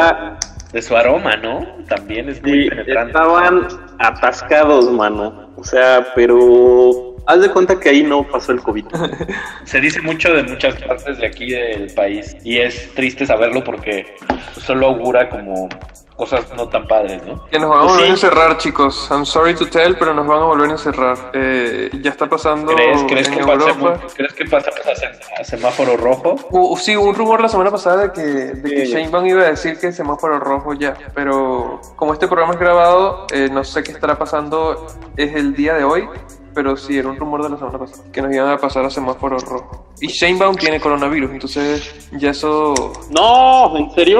[0.71, 1.65] de su aroma, ¿no?
[1.87, 3.11] También es muy Sí, penetrante.
[3.11, 3.67] estaban
[3.99, 5.49] atascados, mano.
[5.55, 8.85] O sea, pero haz de cuenta que ahí no pasó el COVID.
[9.65, 14.15] Se dice mucho de muchas partes de aquí del país y es triste saberlo porque
[14.59, 15.69] solo augura como
[16.17, 17.45] cosas no tan padres, ¿no?
[17.47, 18.11] Que nos van a Pues volver a sí.
[18.13, 19.07] encerrar, chicos.
[19.11, 21.15] I'm sorry to tell, pero nos van a volver a encerrar.
[21.33, 23.99] Eh, ya está pasando ¿Crees, crees, en que Europa.
[24.15, 26.35] ¿Crees que pasamos a, sem- a semáforo rojo?
[26.49, 29.49] Hubo- sí, hubo un rumor la semana pasada de que, de que Sheinbaum iba a
[29.51, 33.91] decir que semáforo rojo ya, pero como este programa es grabado, eh, no sé qué
[33.91, 36.09] estará pasando, es el día de hoy,
[36.55, 38.89] pero sí, era un rumor de la semana pasada, que nos iban a pasar a
[38.89, 39.85] semáforo rojo.
[40.01, 42.73] Y Sheinbaum tiene coronavirus, entonces ya eso...
[43.11, 44.19] No, ¿en serio?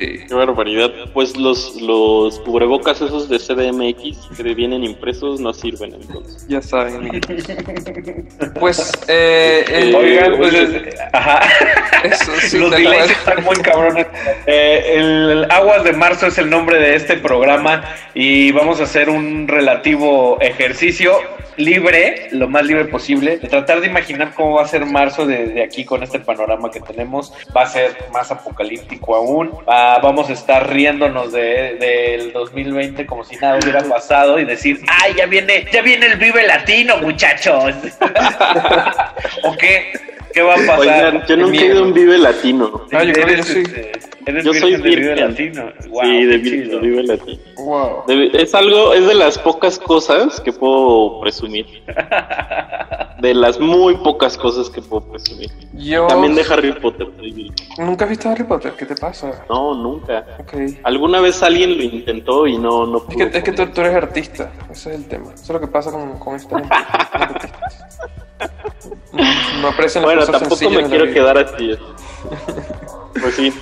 [0.00, 0.90] Qué barbaridad.
[1.12, 6.46] Pues los, los cubrebocas esos de CDMX que vienen impresos no sirven entonces.
[6.48, 7.30] Ya saben, amiguitos.
[8.58, 11.40] Pues, eh, el- Oigan, pues, es- ajá.
[12.04, 14.06] Eso sí, Los delays están muy cabrones.
[14.46, 17.82] Eh, el, el Aguas de Marzo es el nombre de este programa
[18.14, 21.12] y vamos a hacer un relativo ejercicio
[21.56, 25.46] libre, lo más libre posible, de tratar de imaginar cómo va a ser marzo de,
[25.48, 27.32] de aquí con este panorama que tenemos.
[27.54, 29.50] Va a ser más apocalíptico aún.
[29.68, 34.80] Va- vamos a estar riéndonos de, del 2020 como si nada hubiera pasado y decir,
[34.86, 37.74] ¡ay, ya viene, ya viene el Vive Latino, muchachos!
[39.44, 39.92] ¿O qué?
[40.32, 40.78] ¿Qué va a pasar?
[40.78, 42.82] Oigan, yo nunca he ido a un Vive Latino.
[42.92, 43.58] Ah, yo creo que sí.
[43.60, 43.92] este,
[44.26, 45.16] eres Yo soy virgen Vive.
[45.16, 45.62] Latino.
[45.88, 47.40] Wow, sí, de, Vive Latino.
[47.56, 48.04] Wow.
[48.06, 51.66] De- es algo, es de las pocas cosas que puedo presumir.
[53.20, 55.50] De las muy pocas cosas que puedo presumir.
[55.74, 57.06] Yo- También de Harry Potter.
[57.76, 58.72] ¿Nunca has visto Harry Potter?
[58.78, 59.44] ¿Qué te pasa?
[59.50, 60.24] No, nunca.
[60.38, 60.54] Ok.
[60.84, 63.94] Alguna vez alguien lo intentó y no, no Es que, es que tú, tú eres
[63.94, 65.34] artista, ese es el tema.
[65.34, 67.48] Eso es lo que pasa con, con esta gente.
[69.66, 71.14] Aprecian las Bueno, cosas tampoco sencillas me quiero vida.
[71.14, 71.78] quedar así.
[73.20, 73.52] Pues sí.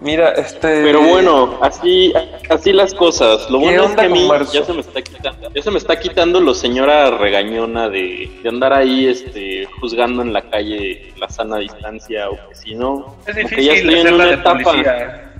[0.00, 0.82] Mira, este.
[0.82, 2.12] Pero bueno, así,
[2.50, 3.48] así las cosas.
[3.50, 4.52] Lo ¿Qué bueno es que a mí marzo?
[4.52, 8.48] ya se me está quitando, ya se me está quitando lo señora regañona de, de
[8.48, 13.16] andar ahí este juzgando en la calle la sana distancia o que si no.
[13.26, 14.62] Es porque difícil ya estoy en una etapa.
[14.62, 15.30] policía.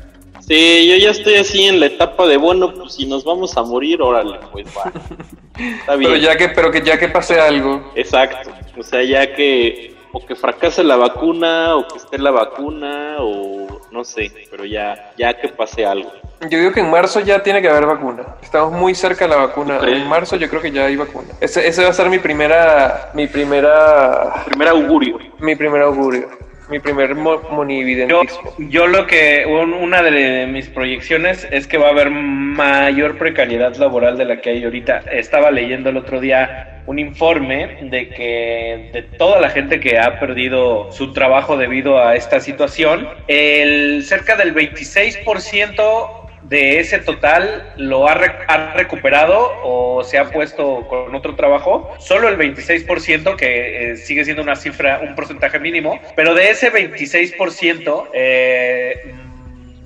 [0.47, 3.63] Sí, yo ya estoy así en la etapa de bueno, pues si nos vamos a
[3.63, 4.93] morir, órale, pues va.
[5.81, 6.11] Está bien.
[6.13, 7.93] Pero ya que, pero que ya que pase algo.
[7.95, 8.51] Exacto.
[8.79, 13.81] O sea, ya que o que fracase la vacuna o que esté la vacuna o
[13.91, 16.13] no sé, pero ya ya que pase algo.
[16.51, 18.37] Yo digo que en marzo ya tiene que haber vacuna.
[18.43, 19.79] Estamos muy cerca de la vacuna.
[19.87, 21.29] En marzo yo creo que ya hay vacuna.
[21.41, 25.19] Ese, ese va a ser mi primera, mi primera, Primer augurio.
[25.39, 26.29] mi primer augurio.
[26.75, 28.53] Mi primer mo- Yo, monividentismo.
[28.59, 33.77] yo lo que, un- una de mis proyecciones es que va a haber mayor precariedad
[33.77, 35.05] laboral de la que hay ahorita.
[35.13, 40.19] Estaba leyendo el otro día un informe de que de toda la gente que ha
[40.19, 48.09] perdido su trabajo debido a esta situación, el cerca del 26% de ese total lo
[48.09, 53.97] ha, ha recuperado o se ha puesto con otro trabajo, solo el 26%, que eh,
[53.97, 59.15] sigue siendo una cifra, un porcentaje mínimo, pero de ese 26%, eh,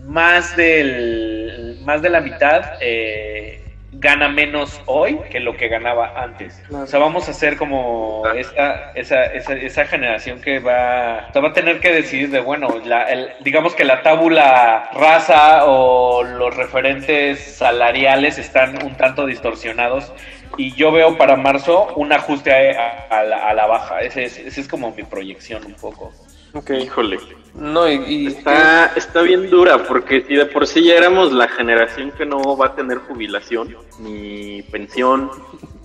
[0.05, 3.68] más, del, más de la mitad eh,
[4.00, 6.62] gana menos hoy que lo que ganaba antes.
[6.70, 11.42] O sea, vamos a ser como esa, esa, esa, esa generación que va, o sea,
[11.42, 16.22] va a tener que decidir de, bueno, la, el- digamos que la tábula raza o
[16.22, 20.12] los referentes salariales están un tanto distorsionados.
[20.56, 24.00] Y yo veo para marzo un ajuste a, a la, a la baja.
[24.00, 26.12] Ese es, ese es como mi proyección un poco.
[26.54, 27.18] Híjole.
[27.54, 32.12] No, y, está, está bien dura, porque si de por sí ya éramos la generación
[32.12, 35.30] que no va a tener jubilación, ni pensión,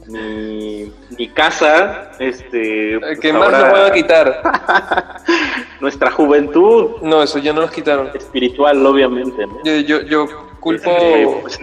[0.08, 3.00] ni, ni casa, este...
[3.00, 4.42] pues ¿Qué más nos van a quitar?
[5.82, 7.02] Nuestra juventud.
[7.02, 8.12] No, eso ya no nos quitaron.
[8.14, 9.64] Espiritual, obviamente, ¿no?
[9.64, 10.28] Yo, yo, yo
[10.60, 10.92] culpo...
[10.92, 11.60] Este, pues,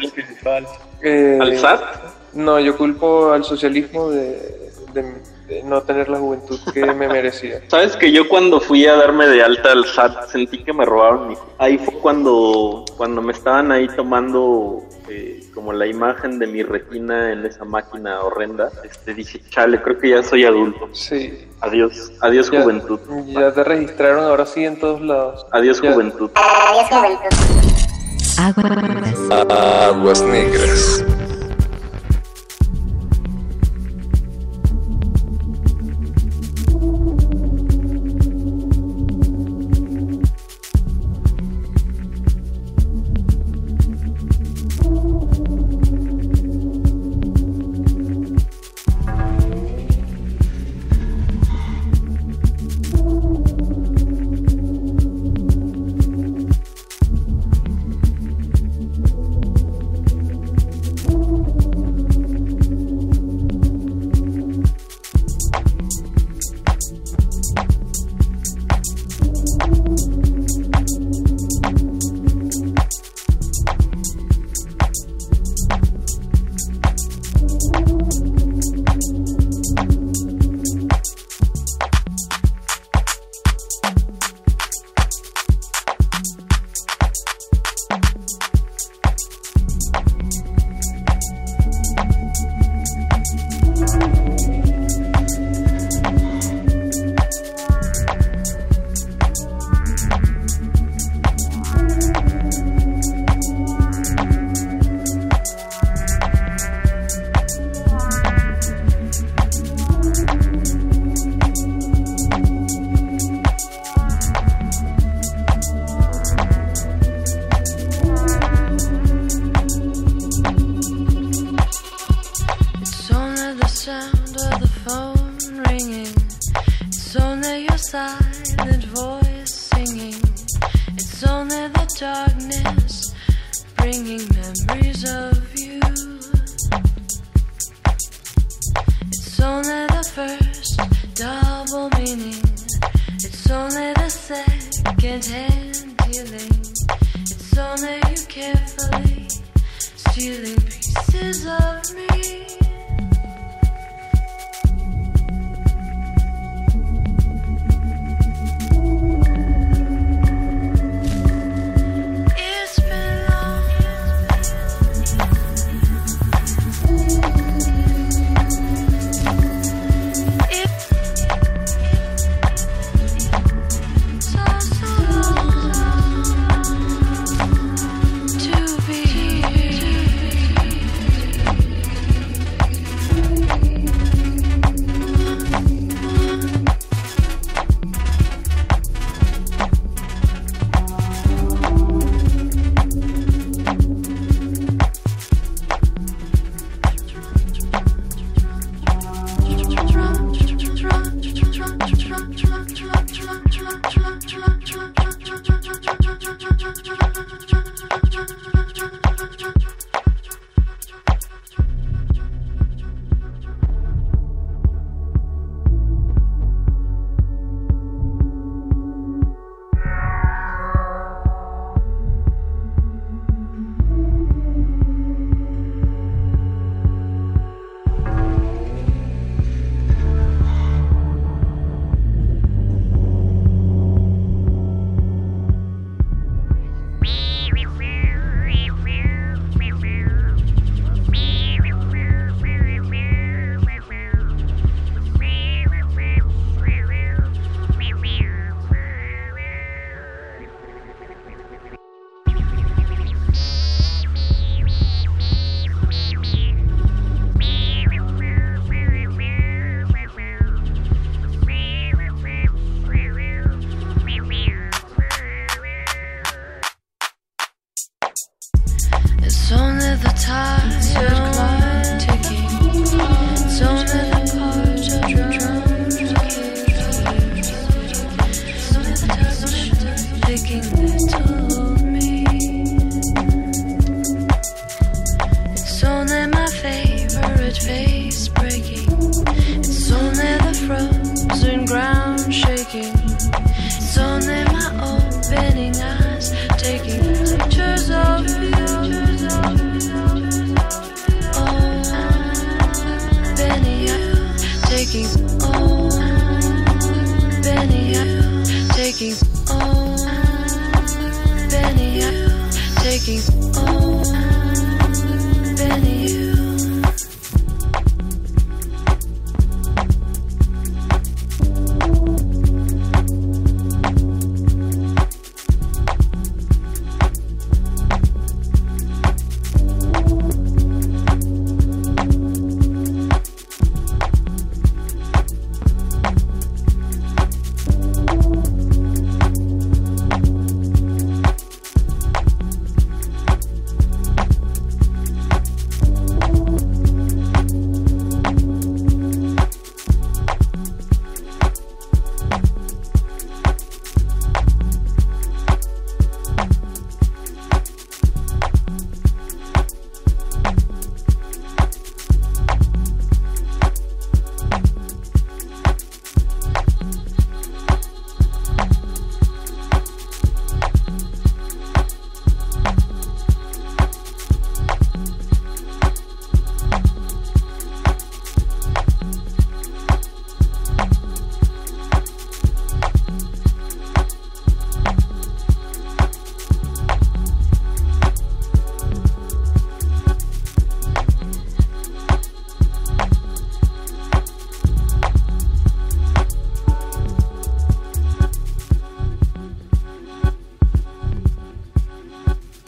[1.02, 1.80] eh, ¿Al SAT?
[2.32, 4.60] No, yo culpo al socialismo de
[5.64, 7.60] no tener la juventud que me merecía.
[7.68, 11.28] Sabes que yo cuando fui a darme de alta al SAT sentí que me robaron
[11.28, 11.36] mi...
[11.58, 17.32] Ahí fue cuando, cuando me estaban ahí tomando eh, como la imagen de mi retina
[17.32, 18.70] en esa máquina horrenda.
[18.84, 20.88] Este, dije, chale, creo que ya soy adulto.
[20.92, 21.46] Sí.
[21.60, 23.00] Adiós, adiós Ya- juventud.
[23.26, 25.46] Ya te registraron ahora sí en todos lados.
[25.52, 25.92] Adiós Ya.
[25.92, 26.30] juventud.
[26.36, 26.90] Aguas
[30.22, 31.04] negras.
[31.04, 31.29] It's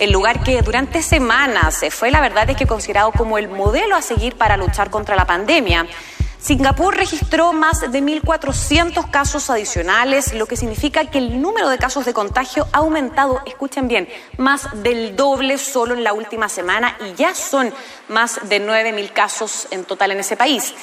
[0.02, 3.94] El lugar que durante semanas se fue, la verdad es que considerado como el modelo
[3.94, 5.86] a seguir para luchar contra la pandemia.
[6.40, 12.04] Singapur registró más de 1.400 casos adicionales, lo que significa que el número de casos
[12.04, 14.08] de contagio ha aumentado, escuchen bien,
[14.38, 17.72] más del doble solo en la última semana y ya son
[18.08, 20.74] más de 9.000 casos en total en ese país.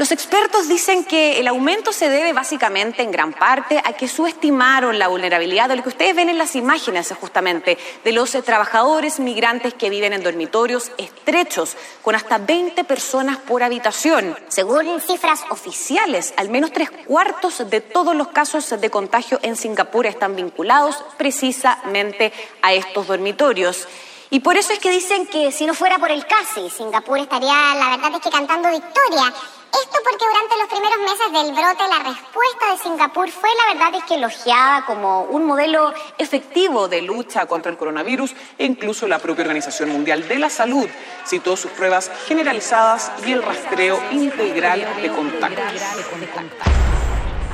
[0.00, 4.98] Los expertos dicen que el aumento se debe básicamente en gran parte a que subestimaron
[4.98, 9.20] la vulnerabilidad de lo que ustedes ven en las imágenes justamente, de los eh, trabajadores
[9.20, 14.38] migrantes que viven en dormitorios estrechos, con hasta 20 personas por habitación.
[14.48, 20.06] Según cifras oficiales, al menos tres cuartos de todos los casos de contagio en Singapur
[20.06, 22.32] están vinculados precisamente
[22.62, 23.86] a estos dormitorios.
[24.32, 27.74] Y por eso es que dicen que si no fuera por el CASI, Singapur estaría,
[27.74, 29.24] la verdad es que cantando victoria.
[29.26, 34.00] Esto porque durante los primeros meses del brote la respuesta de Singapur fue, la verdad
[34.00, 39.18] es que elogiada como un modelo efectivo de lucha contra el coronavirus e incluso la
[39.18, 40.86] propia Organización Mundial de la Salud
[41.26, 45.82] citó sus pruebas generalizadas y el rastreo integral de contactos.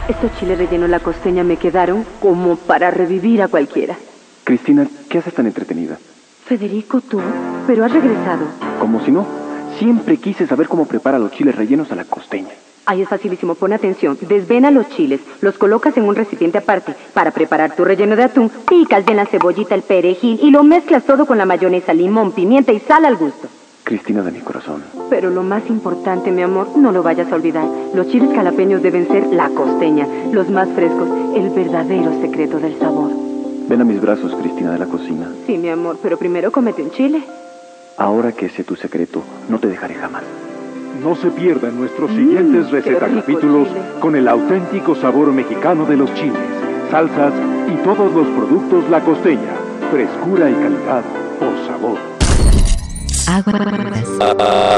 [0.08, 3.96] Estos chiles rellenos la costeña me quedaron como para revivir a cualquiera.
[4.44, 5.98] Cristina, ¿qué haces tan entretenida?
[6.46, 7.20] Federico, tú,
[7.66, 8.46] pero has regresado.
[8.78, 9.26] Como si no.
[9.80, 12.50] Siempre quise saber cómo prepara los chiles rellenos a la costeña.
[12.86, 14.16] Ahí es facilísimo, pon atención.
[14.20, 16.94] Desvena los chiles, los colocas en un recipiente aparte.
[17.12, 21.02] Para preparar tu relleno de atún, picas bien la cebollita, el perejil y lo mezclas
[21.02, 23.48] todo con la mayonesa, limón, pimienta y sal al gusto.
[23.82, 24.84] Cristina de mi corazón.
[25.10, 27.66] Pero lo más importante, mi amor, no lo vayas a olvidar.
[27.92, 33.10] Los chiles calapeños deben ser la costeña, los más frescos, el verdadero secreto del sabor.
[33.68, 35.28] Ven a mis brazos, Cristina de la cocina.
[35.46, 37.22] Sí, mi amor, pero primero comete un chile.
[37.96, 40.22] Ahora que sé tu secreto, no te dejaré jamás.
[41.02, 43.68] No se pierdan nuestros siguientes receta capítulos
[44.00, 46.36] con el auténtico sabor mexicano de los chiles,
[46.90, 47.32] salsas
[47.68, 49.56] y todos los productos La Costeña.
[49.90, 51.02] Frescura y calidad
[51.38, 51.98] por sabor.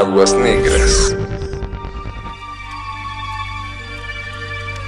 [0.01, 1.17] Aguas negras.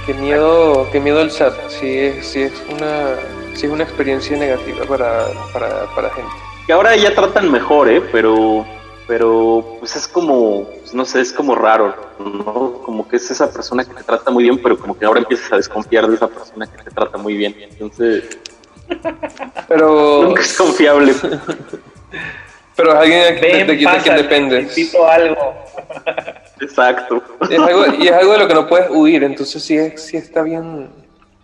[0.05, 1.53] Qué miedo, qué miedo el chat.
[1.69, 3.15] Sí es, sí es una,
[3.53, 6.31] sí es una experiencia negativa para, para, para gente.
[6.67, 8.01] Que ahora ya tratan mejor, ¿eh?
[8.11, 8.65] Pero,
[9.07, 12.73] pero pues es como, pues, no sé, es como raro, ¿no?
[12.83, 15.51] Como que es esa persona que te trata muy bien, pero como que ahora empiezas
[15.53, 17.55] a desconfiar de esa persona que te trata muy bien.
[17.59, 18.23] Entonces,
[19.67, 20.23] Pero.
[20.27, 21.13] nunca es confiable.
[22.75, 24.63] Pero es alguien de, Ven, de- de quien pásale, dependes.
[24.63, 25.53] Necesito algo.
[26.61, 27.21] Exacto.
[27.49, 30.17] Es algo, y es algo de lo que no puedes huir, entonces sí, es- sí
[30.17, 30.89] está bien.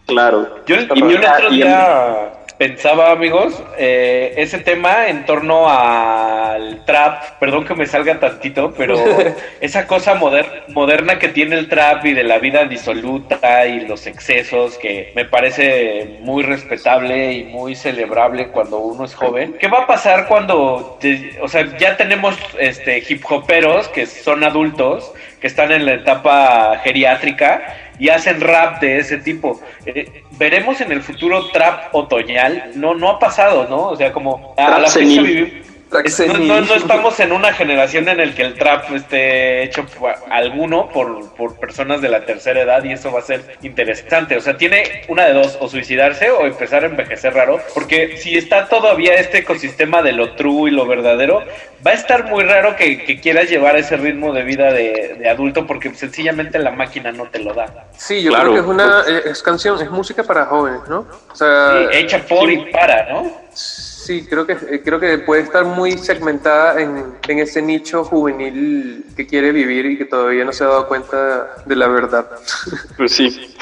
[0.08, 0.62] Claro.
[0.66, 1.28] Yo, y yo el padre.
[1.46, 8.20] otro día pensaba, amigos, eh, ese tema en torno al trap, perdón que me salga
[8.20, 8.96] tantito, pero
[9.62, 14.08] esa cosa moder- moderna que tiene el trap y de la vida disoluta y los
[14.08, 19.56] excesos, que me parece muy respetable y muy celebrable cuando uno es joven.
[19.60, 24.44] ¿Qué va a pasar cuando, te- o sea, ya tenemos este, hip hoperos que son
[24.44, 29.60] adultos, que están en la etapa geriátrica y hacen rap de ese tipo.
[29.86, 32.72] Eh, Veremos en el futuro trap otoñal.
[32.76, 33.90] No, no ha pasado, ¿no?
[33.90, 35.77] O sea, como a la fecha vivimos.
[36.04, 39.86] Es- no, no- no estamos en una generación en el que el trap esté hecho
[39.86, 44.36] por alguno por, por personas de la tercera edad y eso va a ser interesante.
[44.36, 48.38] O sea, tiene una de dos, o suicidarse o empezar a envejecer raro, porque si
[48.38, 51.44] está todavía este ecosistema de lo true y lo verdadero,
[51.86, 55.30] va a estar muy raro que, que quieras llevar ese ritmo de vida de, de
[55.30, 57.88] adulto porque sencillamente la máquina no te lo da.
[57.96, 58.52] Sí, yo Claro.
[58.52, 61.08] creo que es una eh, es canción, es música para jóvenes, ¿no?
[61.32, 63.32] O sea, Sí, hecha por y para, ¿no?
[63.54, 63.97] Sí,
[64.30, 69.28] creo que eh, creo que puede estar muy segmentada en, en ese nicho juvenil que
[69.28, 72.30] quiere vivir y que todavía no se ha dado cuenta de la verdad.
[72.98, 73.56] Pues sí.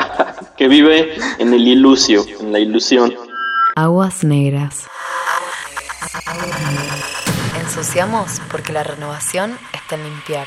[0.56, 3.14] que vive en el ilusio, en la ilusión.
[3.76, 4.86] Aguas negras.
[7.60, 10.46] Ensuciamos porque la renovación está en limpiar.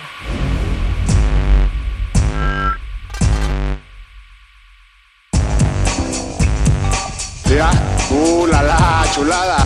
[7.53, 7.69] Ya,
[8.09, 9.57] uh, la la, chulada.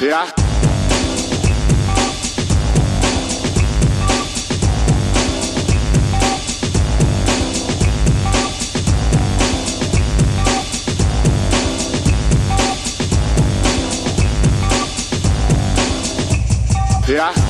[0.00, 0.47] Ya.
[17.08, 17.47] Ya.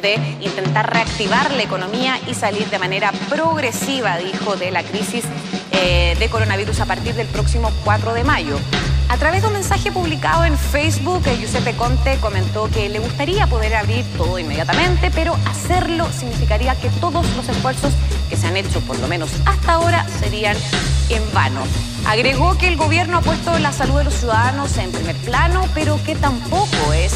[0.00, 5.24] De intentar reactivar la economía y salir de manera progresiva, dijo, de la crisis
[5.72, 8.58] eh, de coronavirus a partir del próximo 4 de mayo.
[9.08, 13.46] A través de un mensaje publicado en Facebook, eh, Giuseppe Conte comentó que le gustaría
[13.46, 17.92] poder abrir todo inmediatamente, pero hacerlo significaría que todos los esfuerzos
[18.28, 20.56] que se han hecho, por lo menos hasta ahora, serían
[21.08, 21.62] en vano.
[22.06, 26.02] Agregó que el gobierno ha puesto la salud de los ciudadanos en primer plano, pero
[26.04, 27.12] que tampoco es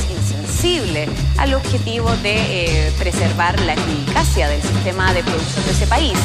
[1.39, 6.19] al objetivo de eh, preservar la eficacia del sistema de producción de ese país.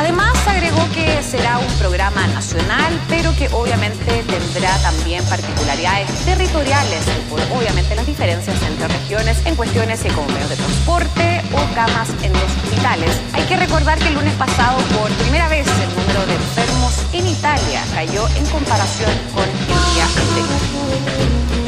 [0.00, 7.40] Además, agregó que será un programa nacional, pero que obviamente tendrá también particularidades territoriales, por
[7.56, 12.42] obviamente las diferencias entre regiones en cuestiones como medios de transporte o camas en los
[12.42, 13.16] hospitales.
[13.32, 17.28] Hay que recordar que el lunes pasado, por primera vez, el número de enfermos en
[17.28, 21.61] Italia cayó en comparación con el día anterior.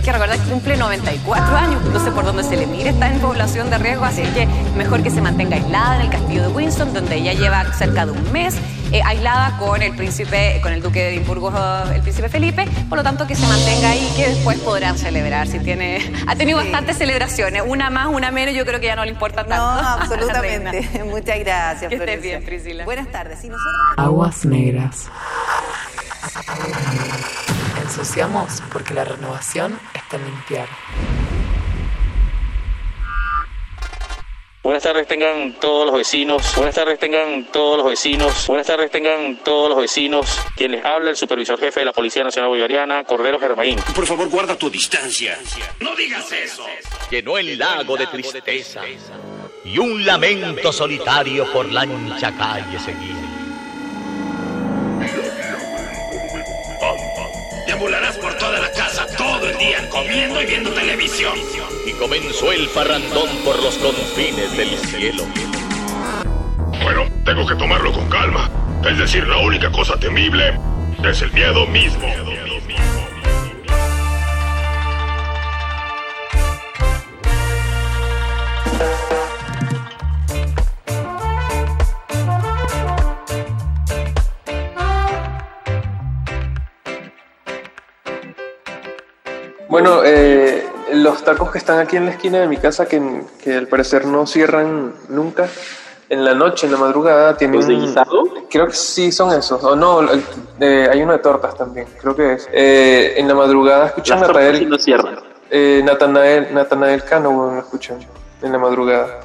[0.00, 1.82] Hay que recordar que cumple 94 años.
[1.92, 5.02] No sé por dónde se le mire, está en población de riesgo, así que mejor
[5.02, 8.32] que se mantenga aislada en el castillo de Windsor, donde ella lleva cerca de un
[8.32, 8.54] mes.
[8.92, 11.52] eh, aislada con el príncipe, con el duque de Edimburgo,
[11.94, 15.46] el príncipe Felipe, por lo tanto que se mantenga ahí y que después podrán celebrar.
[15.46, 19.04] Si tiene, ha tenido bastantes celebraciones, una más, una menos, yo creo que ya no
[19.04, 19.54] le importa tanto.
[19.82, 21.04] No, absolutamente.
[21.04, 22.30] Muchas gracias, Que estés Florencia.
[22.38, 22.84] bien, Priscila.
[22.84, 23.44] Buenas tardes.
[23.44, 23.74] Y nosotros...
[23.98, 25.06] Aguas negras.
[27.90, 30.68] Ensuciamos porque la renovación está en limpiar.
[34.62, 36.54] Buenas tardes tengan todos los vecinos.
[36.54, 38.46] Buenas tardes tengan todos los vecinos.
[38.46, 40.40] Buenas tardes tengan todos los vecinos.
[40.54, 43.80] Quien les habla, el supervisor jefe de la Policía Nacional Bolivariana, Cordero Germain.
[43.92, 45.36] Por favor, guarda tu distancia.
[45.80, 46.64] No digas eso.
[47.10, 48.82] Llenó el lago de tristeza
[49.64, 53.29] y un lamento solitario por la ancha calle seguía.
[59.60, 61.34] Día comiendo y viendo televisión.
[61.86, 65.24] Y comenzó el farrandón por los confines del cielo.
[66.82, 68.50] Bueno, tengo que tomarlo con calma.
[68.90, 70.58] Es decir, la única cosa temible
[71.04, 72.08] es el miedo mismo.
[89.70, 93.54] Bueno, eh, los tacos que están aquí en la esquina de mi casa, que, que
[93.56, 95.48] al parecer no cierran nunca,
[96.08, 97.56] en la noche, en la madrugada, tienen...
[97.60, 98.24] ¿Los de guisado?
[98.50, 99.62] Creo que sí son esos.
[99.62, 100.24] O no, el-
[100.58, 102.48] eh, hay uno de tortas también, creo que es.
[102.52, 105.16] Eh, en la madrugada escuchan Las tortas Natanael, sí no cierran.
[105.50, 107.98] eh, Natanael, Natanael Cano, bueno, lo escuchan
[108.42, 109.20] en la madrugada.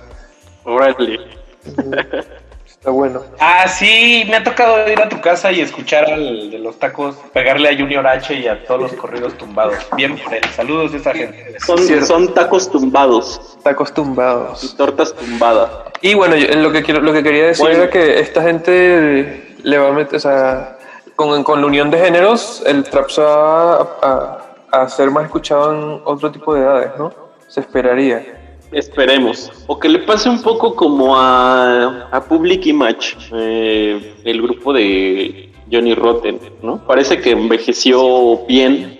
[0.63, 1.19] Órale.
[2.85, 3.23] Está bueno.
[3.39, 7.15] Ah, sí, me ha tocado ir a tu casa y escuchar al de los tacos,
[7.33, 9.73] pegarle a Junior H y a todos los corridos tumbados.
[9.97, 10.43] Bien por él.
[10.55, 11.59] Saludos a esa gente.
[11.65, 13.57] Son, son tacos tumbados.
[13.63, 14.63] Tacos tumbados.
[14.63, 15.67] Y tortas tumbadas.
[16.01, 17.81] Y bueno, yo- lo que quiero, lo que quería decir Bueno.
[17.81, 20.77] era que esta gente le va a meter, o sea,
[21.15, 23.87] con, con la unión de géneros, el trap se va a,
[24.71, 27.11] a- a ser más escuchado en otro tipo de edades, ¿no?
[27.47, 28.34] Se esperaría.
[28.71, 29.51] Esperemos.
[29.67, 35.49] O que le pase un poco como a, a Public Image, eh, el grupo de
[35.71, 36.85] Johnny Rotten, ¿no?
[36.85, 38.99] Parece que envejeció bien,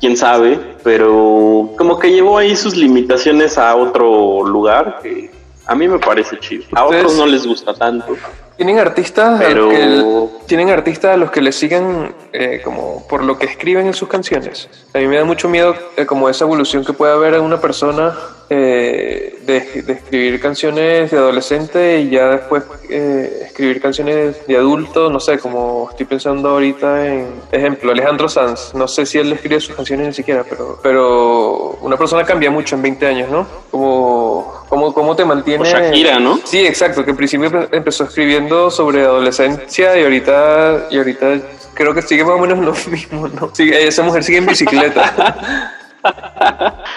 [0.00, 5.30] quién sabe, pero como que llevó ahí sus limitaciones a otro lugar que
[5.66, 6.64] a mí me parece chido.
[6.74, 8.16] A otros no les gusta tanto.
[8.56, 13.36] Tienen artistas, Pero- que, tienen artistas a los que le sigan eh, como por lo
[13.36, 14.68] que escriben en sus canciones.
[14.94, 17.60] A mí me da mucho miedo eh, como esa evolución que puede haber en una
[17.60, 18.16] persona
[18.50, 25.10] eh, de, de escribir canciones de adolescente y ya después eh, escribir canciones de adulto,
[25.10, 28.74] no sé, como estoy pensando ahorita en, ejemplo, Alejandro Sanz.
[28.74, 32.74] No sé si él escribe sus canciones ni siquiera, pero, pero una persona cambia mucho
[32.76, 33.46] en 20 años, ¿no?
[33.70, 35.62] Como, como, cómo te mantiene...
[35.62, 36.38] O Shakira, ¿no?
[36.44, 41.40] Sí, exacto, que al principio empe- empezó escribiendo sobre adolescencia y ahorita, y ahorita
[41.74, 43.54] creo que sigue más o menos lo mismo, ¿no?
[43.54, 45.70] Sigue- esa mujer sigue en bicicleta.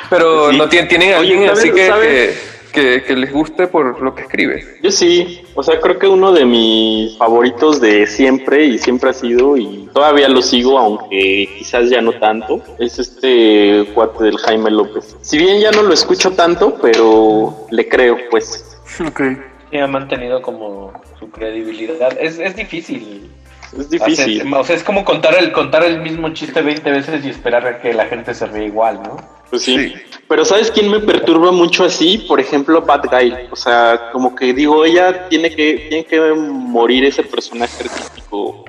[0.10, 0.58] Pero Sí.
[0.58, 2.34] no tienen, a alguien ¿sabes- así que, que,
[2.74, 4.64] que- que les guste por lo que escribe.
[4.84, 9.14] Yo sí, o sea, creo que uno de mis favoritos de siempre y siempre ha
[9.14, 14.70] sido y todavía lo sigo, aunque quizás ya no tanto, es este cuate del Jaime
[14.72, 15.16] López.
[15.22, 18.78] Si bien ya no lo escucho tanto, pero le creo, pues.
[19.70, 22.16] Sí, ha mantenido como su credibilidad.
[22.20, 23.30] Es, es difícil.
[23.78, 24.54] Es difícil.
[24.54, 27.80] O sea, es como contar el, contar el mismo chiste 20 veces y esperar a
[27.80, 29.18] que la gente se ríe igual, ¿no?
[29.50, 29.94] Pues sí.
[30.28, 32.18] Pero ¿sabes quién me perturba mucho así?
[32.28, 33.34] Por ejemplo, Bad Guy.
[33.52, 38.66] O sea, como que digo, ella tiene que, tiene que morir ese personaje artístico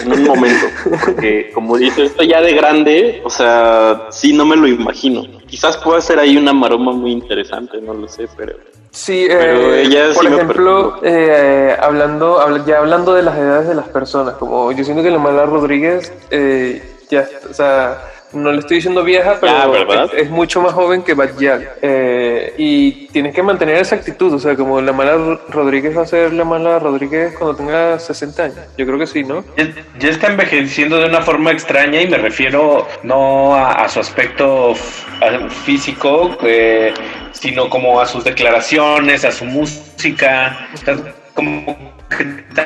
[0.00, 0.66] en un momento.
[1.04, 5.22] Porque como dice, esto ya de grande, o sea, sí, no me lo imagino.
[5.46, 8.54] Quizás pueda ser ahí una maroma muy interesante, no lo sé, pero...
[8.90, 13.66] Sí, Pero eh, ella por sí ejemplo, eh, hablando, habla- ya hablando de las edades
[13.66, 17.98] de las personas, como yo siento que la Mala Rodríguez, eh, ya, o sea,
[18.34, 21.68] no le estoy diciendo vieja, pero Ah, es, es mucho más joven que Bad Gyal.
[21.82, 26.02] Eh, y tienes que mantener esa actitud, o sea, como la Mala Ro- Rodríguez va
[26.02, 28.58] a ser la Mala Rodríguez cuando tenga 60 años.
[28.76, 29.44] Yo creo que sí, ¿no?
[29.56, 34.00] Ya, ya está envejeciendo de una forma extraña y me refiero no a, a su
[34.00, 34.74] aspecto
[35.64, 36.92] físico, eh,
[37.32, 40.68] sino como a sus declaraciones, a su música.
[40.74, 40.96] O sea,
[41.34, 41.93] como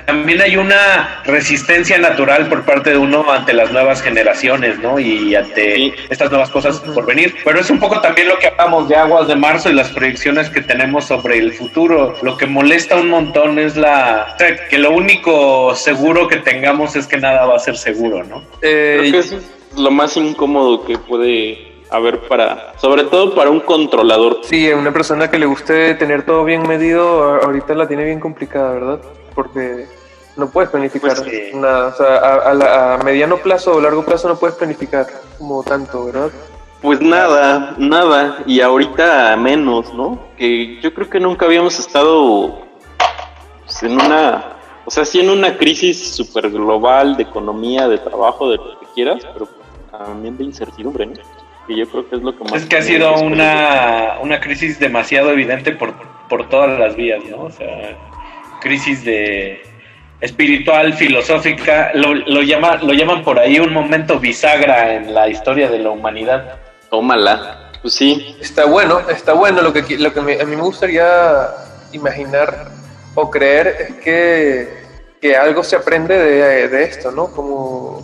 [0.07, 4.99] también hay una resistencia natural por parte de uno ante las nuevas generaciones, ¿no?
[4.99, 7.35] Y ante estas nuevas cosas por venir.
[7.45, 10.51] Pero es un poco también lo que hablamos de Aguas de Marzo y las proyecciones
[10.51, 12.15] que tenemos sobre el futuro.
[12.23, 14.33] Lo que molesta un montón es la...
[14.35, 18.25] o sea, que lo único seguro que tengamos es que nada va a ser seguro,
[18.25, 18.43] ¿no?
[18.63, 19.13] Eh,
[19.77, 24.41] lo más incómodo que puede haber para, sobre todo para un controlador.
[24.43, 28.21] Sí, una persona que le guste tener todo bien medido, a- ahorita la tiene bien
[28.21, 29.01] complicada, ¿verdad?
[29.39, 29.87] Porque
[30.37, 31.51] no puedes planificar Pues sí.
[31.55, 31.87] nada.
[31.89, 35.07] O sea, a, a la- a mediano plazo o largo plazo no puedes planificar
[35.39, 36.31] como tanto, ¿verdad?
[36.83, 40.19] Pues nada, nada, y ahorita menos, ¿no?
[40.37, 42.63] Que yo creo que nunca habíamos estado
[43.65, 48.51] pues, en una, o sea, sí en una crisis súper global de economía, de trabajo,
[48.51, 49.49] de lo que quieras, pero
[49.93, 51.13] también de incertidumbre, ¿no?
[51.69, 52.55] Que yo creo que es lo que más...
[52.55, 55.95] Es que ha sido una, una crisis demasiado evidente por,
[56.29, 57.43] por todas las vías, ¿no?
[57.43, 57.97] O sea,
[58.61, 59.63] crisis de
[60.21, 65.69] espiritual, filosófica, lo, lo, llama, lo llaman por ahí un momento bisagra en la historia
[65.71, 66.57] de la humanidad.
[66.91, 68.37] Tómala, pues sí.
[68.41, 69.63] Está bueno, está bueno.
[69.63, 71.07] Lo que, qui- lo que me- a mí me gustaría
[71.93, 72.69] imaginar
[73.15, 74.69] o creer es que,
[75.21, 77.29] que algo se aprende de, de esto, ¿no?
[77.33, 78.03] Como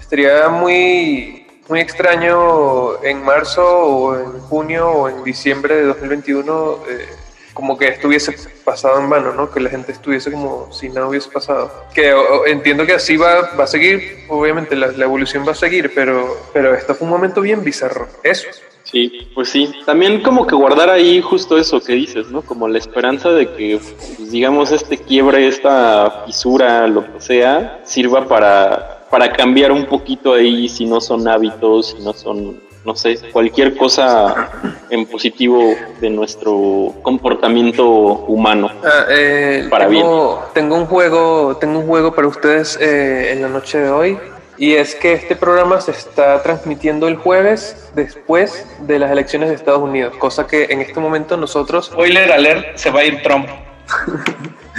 [0.00, 7.06] estaría muy, muy extraño en marzo o en junio o en diciembre de 2021 eh,
[7.54, 9.50] como que estuviese pasado en vano, ¿no?
[9.50, 11.70] Que la gente estuviese como si nada hubiese pasado.
[11.94, 12.14] Que
[12.46, 16.36] entiendo que así va, va a seguir, obviamente la, la evolución va a seguir, pero,
[16.52, 18.08] pero esto fue un momento bien bizarro.
[18.22, 18.48] Eso.
[18.84, 19.72] Sí, pues sí.
[19.86, 22.42] También como que guardar ahí justo eso que dices, ¿no?
[22.42, 28.26] Como la esperanza de que, pues, digamos, este quiebre, esta fisura, lo que sea, sirva
[28.26, 33.18] para, para cambiar un poquito ahí si no son hábitos, si no son, no sé,
[33.32, 34.50] cualquier cosa
[34.90, 38.70] en positivo de nuestro comportamiento humano.
[38.84, 43.48] Ah, eh, Para tengo, tengo un juego, tengo un juego para ustedes eh, en la
[43.48, 44.18] noche de hoy
[44.58, 49.54] y es que este programa se está transmitiendo el jueves después de las elecciones de
[49.54, 51.86] Estados Unidos, cosa que en este momento nosotros.
[51.86, 53.48] Spoiler alert, se va a ir Trump.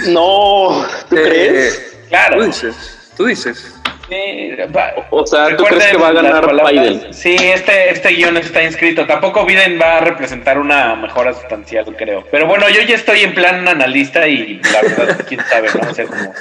[0.08, 1.96] No, ¿tú Eh, crees?
[2.08, 2.38] Claro.
[2.38, 3.74] Tú dices, tú dices.
[4.08, 6.46] Sí, va- O sea, ¿tú crees que va a ganar.
[6.70, 7.12] Biden?
[7.14, 9.06] Sí, este, este guion está inscrito.
[9.06, 12.24] Tampoco Biden va a representar una mejora sustancial, creo.
[12.30, 15.90] Pero bueno, yo ya estoy en plan analista y la verdad, quién sabe, ¿no?
[15.90, 16.32] O sea, como...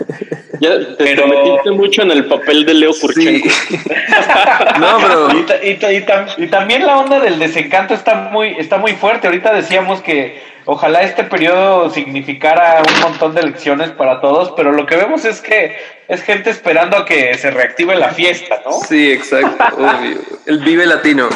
[0.59, 3.49] Ya te, te metiste mucho en el papel de Leo Kurchenko.
[4.79, 9.27] No, pero Y, y también la onda del desencanto está muy, está muy fuerte.
[9.27, 14.85] Ahorita decíamos que ojalá este periodo significara un montón de elecciones para todos, pero lo
[14.85, 15.75] que vemos es que
[16.07, 18.73] es gente esperando a que se reactive la fiesta, ¿no?
[18.73, 20.19] sí, exacto, obvio.
[20.45, 21.29] El vive latino.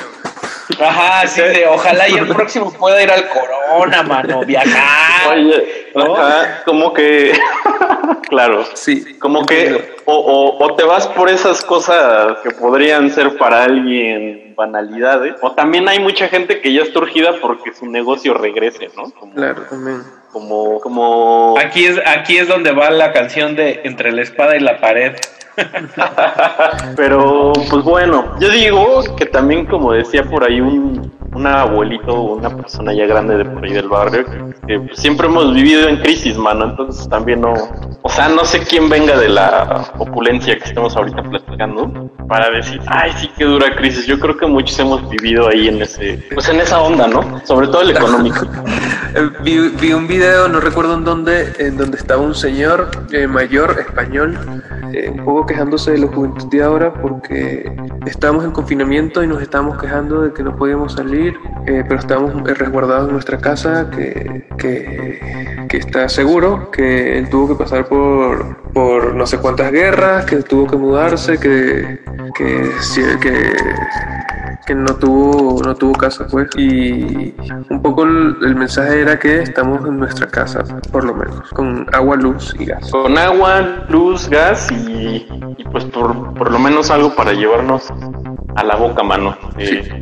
[0.80, 5.32] Ajá, sí, de ojalá y el próximo pueda ir al Corona, mano, viajar.
[5.32, 7.34] Oye, ajá, como que,
[8.30, 13.38] claro, sí, como que o, o, o te vas por esas cosas que podrían ser
[13.38, 18.34] para alguien banalidades, o también hay mucha gente que ya está urgida porque su negocio
[18.34, 19.10] regrese, ¿no?
[19.12, 20.02] Como, Claro, también.
[20.34, 24.60] como, como Aquí es, aquí es donde va la canción de Entre la espada y
[24.60, 25.14] la pared.
[26.96, 32.50] Pero, pues bueno, yo digo que también, como decía por ahí un, un abuelito, una
[32.50, 34.26] persona ya grande de por ahí del barrio,
[34.68, 36.66] que siempre hemos vivido en crisis, mano.
[36.66, 37.54] Entonces también no,
[38.02, 42.82] o sea, no sé quién venga de la opulencia que estemos ahorita platicando para decir,
[42.88, 44.06] ay, sí que dura crisis.
[44.06, 47.46] Yo creo que muchos hemos vivido ahí en ese, pues en esa onda, ¿no?
[47.46, 48.46] Sobre todo el económico.
[49.16, 53.26] Eh, Vi, vi un video, no recuerdo en dónde, en donde estaba un señor eh,
[53.26, 54.38] mayor español,
[54.94, 57.76] eh, un poco quejándose de la juventud de ahora porque
[58.06, 62.50] estábamos en confinamiento y nos estábamos quejando de que no podíamos salir, eh, pero estábamos
[62.50, 67.86] eh, resguardados en nuestra casa, que, que, que está seguro, que él tuvo que pasar
[67.86, 72.00] por, por no sé cuántas guerras, que tuvo que mudarse, que,
[72.36, 72.72] que,
[73.22, 73.56] que,
[74.66, 76.50] que no tuvo no tuvo casa pues.
[76.58, 77.34] Y
[77.70, 81.88] un poco el, el mensaje era que estamos en nuestra casa por lo menos con
[81.94, 82.92] agua luz y gas.
[82.92, 85.26] Con agua, luz, gas y,
[85.58, 87.92] y pues por, por lo menos algo para llevarnos
[88.56, 89.38] a la boca, mano.
[89.58, 90.02] Eh,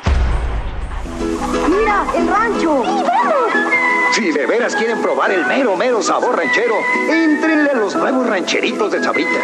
[1.70, 2.84] ¡Mira, el rancho!
[4.12, 6.76] Si de veras quieren probar el mero, mero sabor ranchero,
[7.10, 9.44] entrenle a los nuevos rancheritos de Sabritas.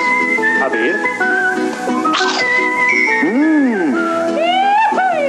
[0.63, 0.95] A ver.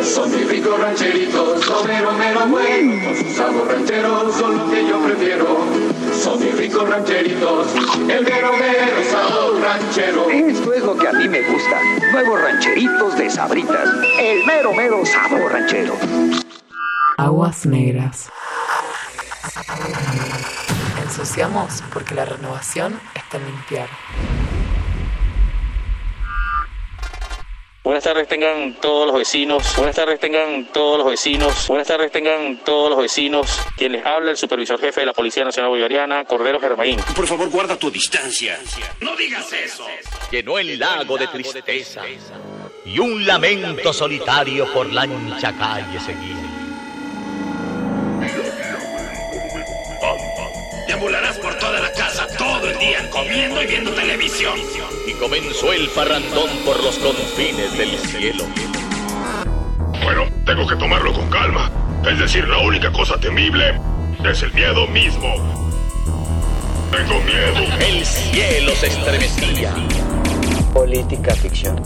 [0.05, 0.31] Son
[0.73, 3.05] ricos rancheritos, son mero, mero buenos.
[3.05, 5.59] Con su sabor ranchero son lo que yo prefiero.
[6.15, 7.69] Son mis ricos rancheritos,
[8.09, 10.31] el mero, mero sabor ranchero.
[10.31, 11.81] Esto es lo que a mí me gusta.
[12.13, 13.89] Nuevos rancheritos de Sabritas.
[14.19, 15.95] El mero, mero sabor ranchero.
[17.19, 18.31] Aguas negras.
[21.03, 23.89] Ensuciamos porque la renovación está en limpiar.
[27.85, 32.59] Buenas tardes tengan todos los vecinos, buenas tardes tengan todos los vecinos, buenas tardes tengan
[32.59, 33.61] todos los vecinos.
[33.77, 37.01] Quien les habla, el supervisor jefe de la Policía Nacional Bolivariana, Cordero Germain.
[37.17, 38.57] Por favor, guarda tu distancia.
[39.01, 39.85] No digas eso.
[40.31, 42.03] Llenó el lago de tristeza
[42.85, 46.37] y un lamento solitario por la ancha calle seguía.
[50.87, 52.12] Deambularás por toda la casa
[52.63, 54.55] todo el día comiendo y viendo televisión.
[55.07, 58.45] Y comenzó el farrandón por los confines del cielo.
[60.05, 61.71] Bueno, tengo que tomarlo con calma.
[62.09, 63.81] Es decir, la única cosa temible
[64.25, 65.35] es el miedo mismo.
[66.93, 67.75] Tengo miedo.
[67.81, 69.75] El cielo se estremecía.
[70.73, 71.83] Política ficción.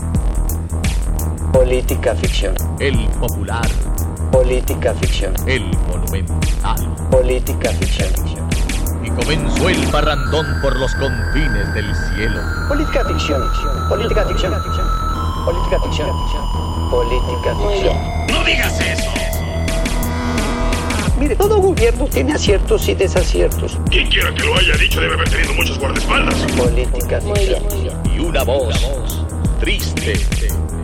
[1.51, 2.55] Política ficción.
[2.79, 3.67] El popular.
[4.31, 5.33] Política ficción.
[5.47, 6.95] El monumental.
[7.09, 8.46] Política ficción.
[9.07, 12.41] Y comenzó el parrandón por los confines del cielo.
[12.67, 13.41] Política ficción.
[13.87, 14.53] Política ficción.
[15.45, 16.09] Política ficción.
[16.91, 17.97] Política ficción.
[18.27, 19.09] No digas eso.
[21.17, 23.77] Mire, todo gobierno tiene aciertos y desaciertos.
[23.89, 26.35] Quien quiera que lo haya dicho debe haber tenido muchos guardaespaldas.
[26.57, 27.63] Política ficción.
[28.13, 29.23] Y una voz
[29.61, 30.13] triste,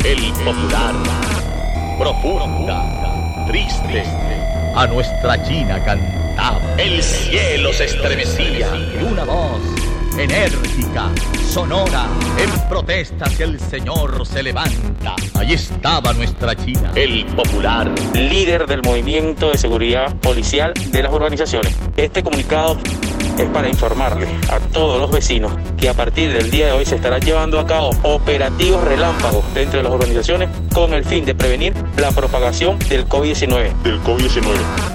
[0.05, 0.93] el popular,
[1.99, 4.03] profunda, triste,
[4.75, 5.83] a nuestra China
[6.77, 9.61] El cielo se estremecía y una voz
[10.17, 11.09] enérgica,
[11.49, 12.05] sonora,
[12.37, 15.15] en protesta hacia el Señor se levanta.
[15.35, 17.89] Allí estaba nuestra China, el popular.
[18.13, 21.77] líder del movimiento de seguridad policial de las urbanizaciones.
[21.95, 22.77] Este comunicado
[23.37, 26.95] es para informarle a todos los vecinos que a partir del día de hoy se
[26.95, 31.73] estarán llevando a cabo operativos relámpagos dentro de las urbanizaciones con el fin de prevenir
[31.97, 33.81] la propagación del COVID-19.
[33.83, 34.43] Del COVID-19.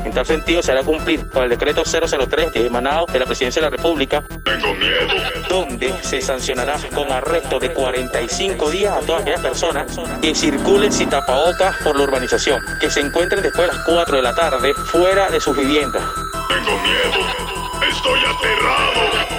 [0.05, 3.27] En tal sentido, se hará cumplir con el decreto 003 que es emanado de la
[3.27, 5.49] Presidencia de la República, Tengo miedo.
[5.49, 9.87] donde se sancionará con arresto de 45 días a todas aquellas personas
[10.23, 14.23] que circulen sin tapabocas por la urbanización, que se encuentren después de las 4 de
[14.23, 16.03] la tarde fuera de sus viviendas.
[16.49, 17.58] Tengo miedo.
[17.83, 19.39] Estoy aterrado.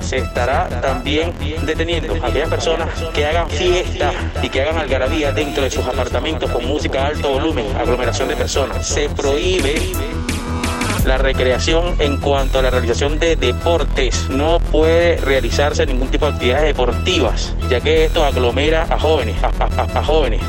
[0.00, 1.32] se estará también
[1.64, 6.50] deteniendo a aquellas personas que hagan fiesta y que hagan algarabía dentro de sus apartamentos
[6.50, 8.86] con música a alto volumen, aglomeración de personas.
[8.86, 9.74] Se prohíbe
[11.04, 14.28] la recreación en cuanto a la realización de deportes.
[14.30, 20.02] No puede realizarse ningún tipo de actividades deportivas, ya que esto aglomera a jóvenes, a,
[20.02, 20.40] jóvenes.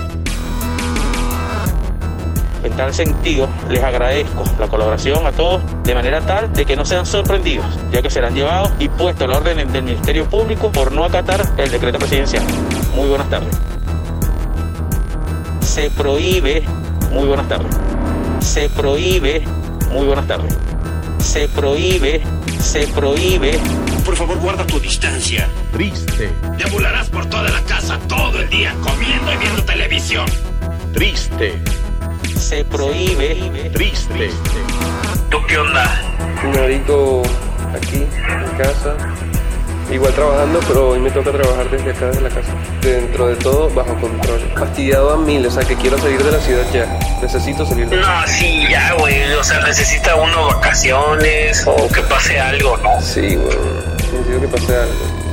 [2.65, 6.83] En tal sentido, les agradezco la colaboración a todos de manera tal de que no
[6.83, 10.91] sean sorprendidos, ya que serán llevados y puestos a la orden del Ministerio Público por
[10.91, 12.43] no acatar el decreto presidencial.
[12.95, 13.55] Muy buenas tardes.
[15.61, 16.63] Se prohíbe,
[17.11, 17.71] muy buenas tardes.
[18.39, 19.43] Se prohíbe,
[19.91, 20.57] muy buenas tardes.
[21.19, 22.23] Se prohíbe,
[22.59, 23.59] se prohíbe.
[24.03, 25.47] Por favor, guarda tu distancia.
[25.71, 30.25] Triste, Deambularás por toda la casa todo el día comiendo y viendo televisión.
[30.93, 31.61] triste,
[32.37, 33.69] Se prohíbe.
[33.73, 34.29] triste.
[35.29, 36.01] ¿Tú qué onda?
[36.53, 37.23] Marico,
[37.75, 38.95] aquí, en casa.
[39.91, 42.51] Igual trabajando, pero hoy me toca trabajar desde acá, desde la casa.
[42.81, 44.39] Dentro de todo, bajo control.
[44.57, 46.85] Fastidiado a mil, o sea que quiero salir de la ciudad ya.
[47.21, 49.31] Necesito salir de la No, sí, ya, güey.
[49.33, 52.99] O sea, necesita uno vacaciones o que pase algo, ¿no?
[52.99, 53.57] Sí, güey.
[54.11, 55.25] Necesito que pase algo.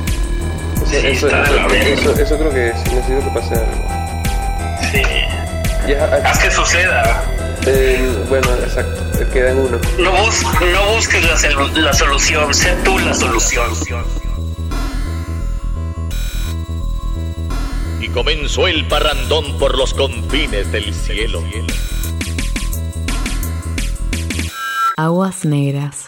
[0.75, 2.75] Eso, Sí, eso, está eso, la eso, eso creo que es.
[2.75, 3.87] Necesito que pase algo.
[4.91, 5.32] Sí.
[5.87, 7.23] Ya, Haz que suceda.
[7.65, 9.01] eh, bueno, exacto.
[9.31, 9.79] Queda en uno.
[9.97, 13.65] No, bus no busques la, la solución, sé tú la solución.
[17.99, 21.41] Y comenzó el parrandón por los confines del cielo.
[24.97, 26.07] Aguas negras.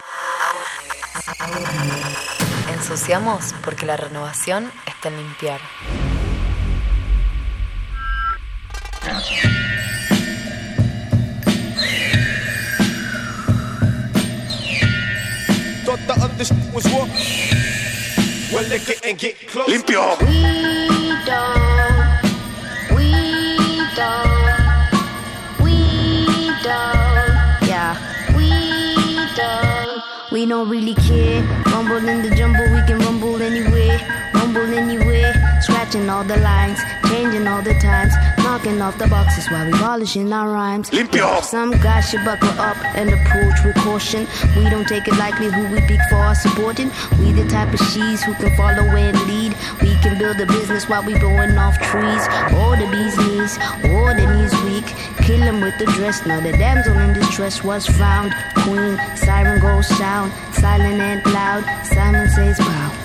[2.73, 5.59] Ensuciamos porque la renovación está en limpiar.
[9.05, 9.21] Thought
[16.07, 17.05] the other shit was war.
[18.51, 19.69] Well, they getting get close.
[19.69, 20.17] Limpio.
[20.25, 20.41] We
[21.23, 21.53] don't,
[22.95, 23.11] we
[23.93, 24.49] don't,
[25.61, 25.77] we
[26.63, 27.93] don't, yeah,
[28.35, 28.49] we
[29.35, 30.01] don't.
[30.31, 31.43] We don't really care.
[31.67, 33.99] Rumble in the jumble, we can rumble anywhere,
[34.33, 35.04] rumble anywhere.
[35.95, 40.33] Scratching all the lines, changing all the times, knocking off the boxes while we polishing
[40.33, 40.89] our rhymes.
[40.89, 41.41] Limpio.
[41.41, 44.27] Some guys should buckle up and approach with caution.
[44.57, 46.91] We don't take it lightly who we pick for our supporting.
[47.17, 49.55] We the type of she's who can follow and lead.
[49.81, 52.23] We can build a business while we blowing off trees.
[52.59, 53.55] Or the bee's knees,
[53.95, 54.87] or the knees weak.
[55.25, 56.25] Kill with the dress.
[56.25, 58.33] Now the damsel in distress was found.
[58.63, 61.63] Queen, siren goes sound, silent and loud.
[61.85, 63.04] Simon says, Wow.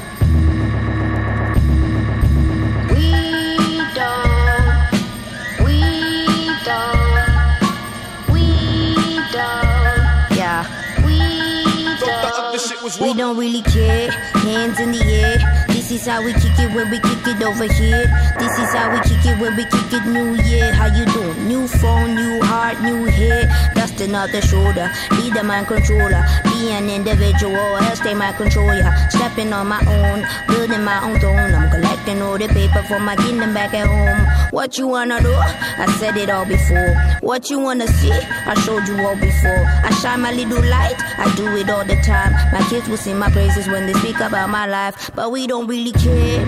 [12.98, 13.36] We don't.
[13.36, 14.10] Really care.
[14.10, 15.59] Hands in the air.
[15.90, 18.06] This is how we kick it when we kick it over here.
[18.38, 20.72] This is how we kick it when we kick it new year.
[20.72, 21.48] How you doing?
[21.48, 23.50] New phone, new heart, new hair.
[23.74, 24.88] Dusting off the shoulder.
[25.10, 26.22] Be the mind controller.
[26.44, 28.94] Be an individual, else they might control ya.
[29.08, 31.52] Stepping on my own, building my own throne.
[31.56, 34.50] I'm collecting all the paper for my kingdom back at home.
[34.52, 35.34] What you wanna do?
[35.34, 36.94] I said it all before.
[37.20, 38.12] What you wanna see?
[38.12, 39.64] I showed you all before.
[39.66, 40.94] I shine my little light.
[41.18, 42.32] I do it all the time.
[42.52, 45.66] My kids will sing my praises when they speak about my life, but we don't
[45.66, 46.44] really care.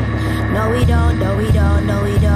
[0.53, 1.19] No, we don't.
[1.19, 1.87] No, we don't.
[1.87, 2.32] No, we don't.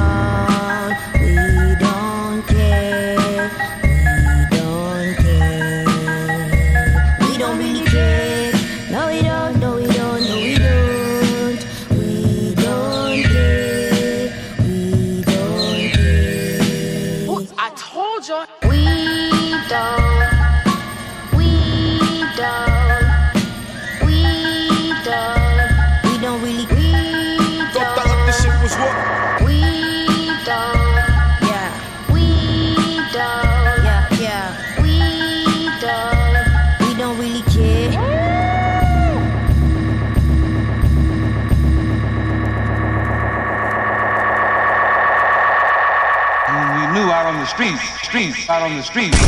[46.86, 49.18] We knew out on the streets, streets, out on the streets.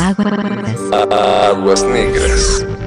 [0.00, 2.85] Aguas negras.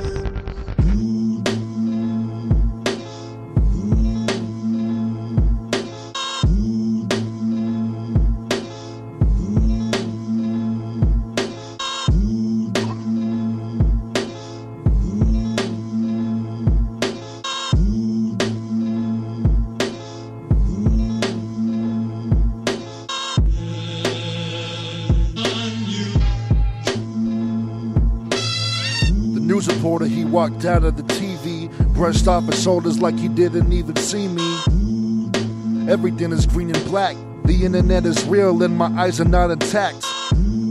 [30.66, 35.92] Out of the TV, brushed off his shoulders like he didn't even see me.
[35.92, 37.16] Everything is green and black.
[37.46, 40.06] The internet is real and my eyes are not intact.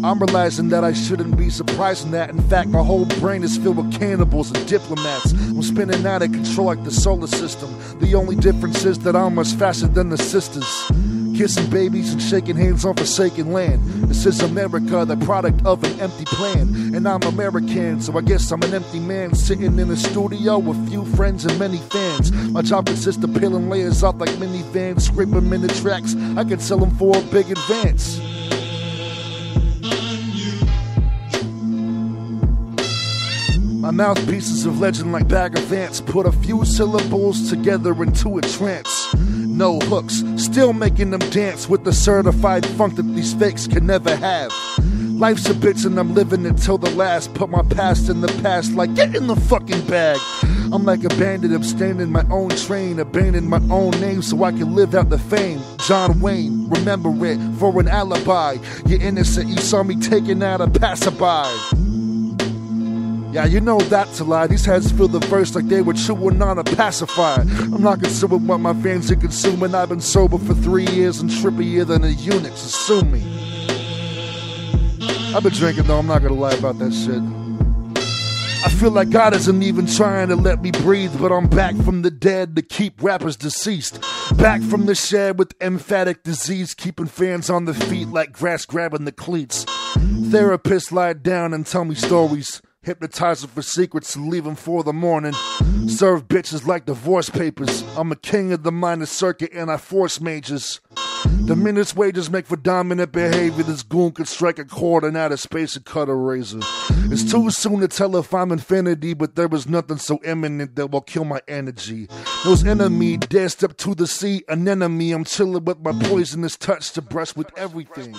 [0.04, 2.30] I'm realizing that I shouldn't be surprised in that.
[2.30, 5.32] In fact, my whole brain is filled with cannibals and diplomats.
[5.32, 7.74] I'm spinning out of control like the solar system.
[7.98, 10.66] The only difference is that I'm much faster than the sisters.
[11.38, 13.80] Kissing babies and shaking hands on forsaken land.
[14.10, 16.96] This is America, the product of an empty plan.
[16.96, 20.88] And I'm American, so I guess I'm an empty man sitting in a studio with
[20.88, 22.32] few friends and many fans.
[22.50, 26.16] My job consists of peeling layers off like minivans, scrape them into tracks.
[26.36, 28.18] I can sell them for a big advance.
[33.80, 38.42] My mouthpieces of legend like bag of ants put a few syllables together into a
[38.42, 38.97] trance.
[39.58, 44.14] No hooks, still making them dance with the certified funk that these fakes can never
[44.14, 44.52] have.
[44.78, 47.34] Life's a bitch and I'm living until the last.
[47.34, 50.20] Put my past in the past, like get in the fucking bag.
[50.72, 54.76] I'm like a bandit, abstaining my own train, abandoning my own name so I can
[54.76, 55.60] live out the fame.
[55.88, 58.58] John Wayne, remember it for an alibi.
[58.86, 61.87] You're innocent, you saw me taking out a passerby.
[63.38, 64.48] Yeah, you know that's a lie.
[64.48, 67.42] These heads feel the verse like they were chewing on a pacifier.
[67.42, 69.76] I'm not concerned with what my fans are consuming.
[69.76, 73.22] I've been sober for three years and trippier than a so sue me.
[75.36, 77.22] I've been drinking though, I'm not gonna lie about that shit.
[78.66, 82.02] I feel like God isn't even trying to let me breathe, but I'm back from
[82.02, 84.00] the dead to keep rappers deceased.
[84.36, 89.04] Back from the shed with emphatic disease, keeping fans on their feet like grass grabbing
[89.04, 89.64] the cleats.
[89.94, 92.60] Therapists lie down and tell me stories.
[92.88, 95.34] Hypnotize them for secrets and leave them for the morning.
[95.88, 97.82] Serve bitches like divorce papers.
[97.98, 100.80] I'm a king of the minor circuit and I force majors.
[101.44, 103.62] The minutes wages make for dominant behavior.
[103.62, 106.60] This goon could strike a chord and out of space and cut a razor.
[107.12, 110.90] It's too soon to tell if I'm infinity, but there is nothing so imminent that
[110.90, 112.08] will kill my energy.
[112.42, 115.12] Those enemy dare step to the sea, an enemy.
[115.12, 118.16] I'm chilling with my poisonous touch to brush with everything.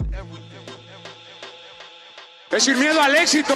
[2.52, 3.56] Es sin miedo al éxito.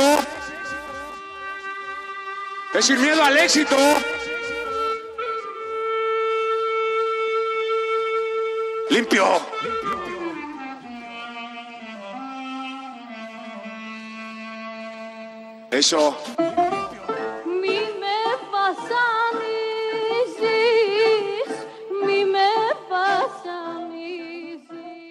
[2.74, 3.76] Es sin miedo al éxito.
[8.90, 9.26] Limpio.
[15.69, 16.18] Eso.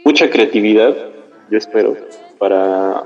[0.05, 0.95] Mucha creatividad,
[1.49, 1.97] yo espero,
[2.39, 3.05] para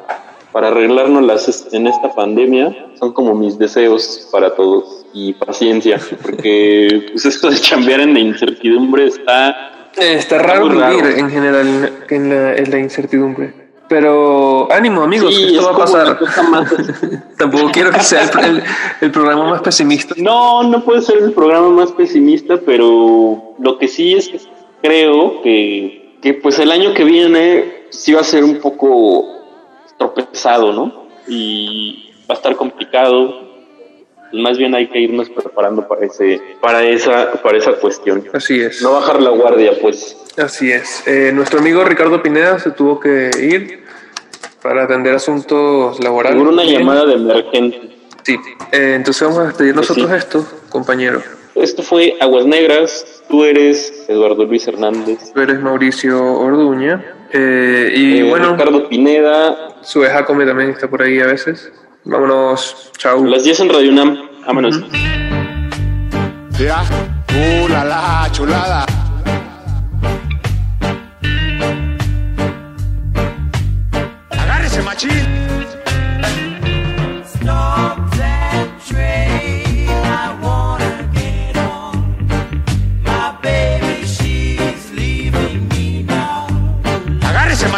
[0.57, 2.75] para arreglarnos las en esta pandemia.
[2.99, 5.05] Son como mis deseos para todos.
[5.13, 9.51] Y paciencia, porque pues esto de chambear en la incertidumbre está...
[9.99, 13.53] Eh, está raro vivir en general en la, en la incertidumbre.
[13.87, 16.19] Pero ánimo, amigos, Sí, esto es va a pasar.
[17.37, 18.63] Tampoco quiero que sea el, el-
[19.03, 20.15] el programa más pesimista.
[20.17, 24.41] No, no puede ser el programa más pesimista, pero lo que sí es que
[24.83, 29.37] creo que, que pues el año que viene sí va a ser un poco
[29.99, 31.07] tropezado, ¿no?
[31.29, 33.45] Y va a estar complicado.
[34.33, 38.25] Más bien hay que irnos preparando para ese, para esa, para esa cuestión.
[38.33, 38.83] Así es.
[38.83, 40.17] No bajar la guardia, pues.
[40.37, 41.07] Así es.
[41.07, 43.85] Eh, nuestro amigo Ricardo Pineda se tuvo que ir
[44.63, 46.37] para atender asuntos laborales.
[46.37, 47.97] Seguro una llamada de emergente.
[48.25, 48.37] Sí.
[48.73, 50.17] Eh, entonces vamos a despedir Pues nosotros sí.
[50.17, 51.23] esto, compañero.
[51.55, 53.23] Esto fue Aguas Negras.
[53.29, 55.33] Tú eres Eduardo Luis Hernández.
[55.33, 57.16] Tú eres Mauricio Orduña.
[57.33, 59.75] Eh, y Eh, bueno, Ricardo Pineda.
[59.83, 61.73] su Come también está por ahí a veces.
[62.05, 62.93] Vámonos.
[62.99, 63.25] Chau.
[63.25, 64.19] Las 10 en Radio UNAM.
[64.47, 64.81] Vámonos.
[66.59, 66.83] Ya.
[67.35, 68.87] Uh, la la, chulada.
[74.31, 75.36] Agárrese, machín.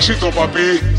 [0.00, 0.89] éxito, papi.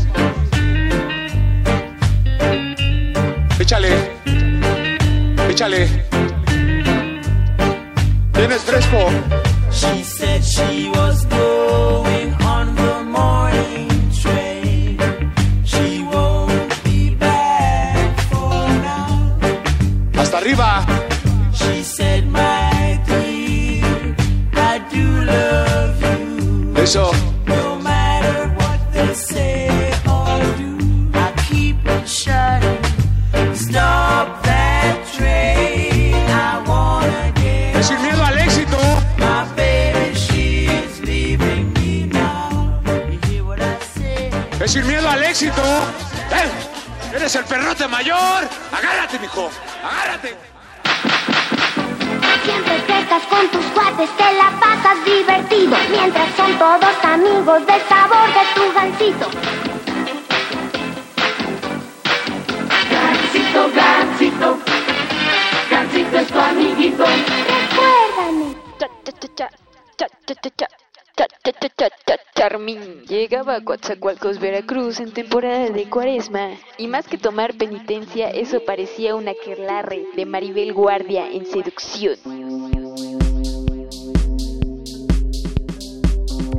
[76.78, 82.16] Y más que tomar penitencia, eso parecía una querlarre de Maribel Guardia en seducción.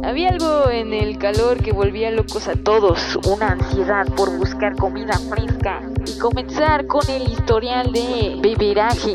[0.03, 5.17] Había algo en el calor que volvía locos a todos, una ansiedad por buscar comida
[5.30, 9.14] fresca y comenzar con el historial de beberaje.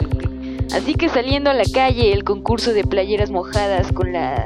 [0.75, 4.45] Así que saliendo a la calle, el concurso de playeras mojadas con la-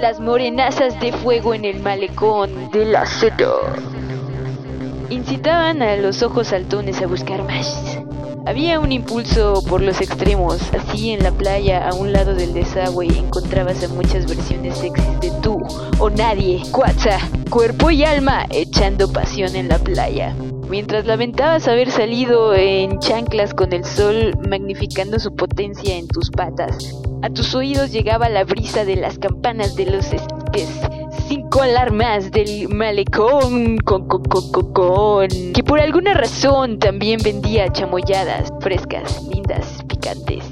[0.00, 3.50] las morenazas de fuego en el malecón de la seda
[5.10, 7.98] incitaban a los ojos saltones a buscar más.
[8.46, 13.06] Había un impulso por los extremos, así en la playa a un lado del desagüe
[13.06, 15.60] encontrabas a muchas versiones sexys de tú
[15.98, 17.18] o nadie, cuatza,
[17.50, 20.34] cuerpo y alma echando pasión en la playa.
[20.70, 26.94] Mientras lamentabas haber salido en chanclas con el sol magnificando su potencia en tus patas,
[27.22, 30.68] a tus oídos llegaba la brisa de las campanas de los esquites,
[31.50, 37.20] sin colar más del malecón con, con, con, con, con, que por alguna razón también
[37.22, 40.44] vendía chamoyadas frescas, lindas, picantes.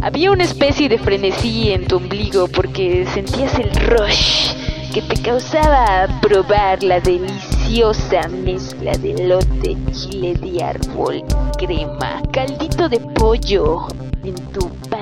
[0.00, 4.54] Había una especie de frenesí en tu ombligo porque sentías el rush
[4.92, 11.22] que te causaba probar la deliciosa mezcla de lote, chile de árbol,
[11.58, 13.86] crema, caldito de pollo
[14.24, 15.01] en tu panza.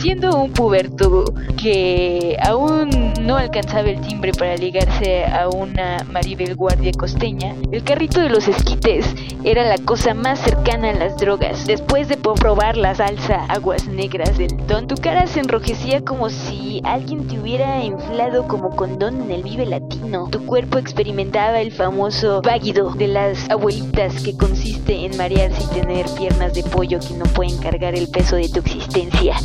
[0.00, 1.24] Siendo un puberto
[1.60, 8.20] que aún no alcanzaba el timbre para ligarse a una Maribel Guardia costeña, el carrito
[8.20, 9.12] de los esquites
[9.42, 11.66] era la cosa más cercana a las drogas.
[11.66, 16.80] Después de probar la salsa aguas negras del don, tu cara se enrojecía como si
[16.84, 20.28] alguien te hubiera inflado como condón en el Vive Latino.
[20.30, 26.06] Tu cuerpo experimentaba el famoso váguido de las abuelitas que consiste en marearse y tener
[26.16, 29.36] piernas de pollo que no pueden cargar el peso de tu existencia.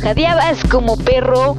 [0.70, 1.56] Como perro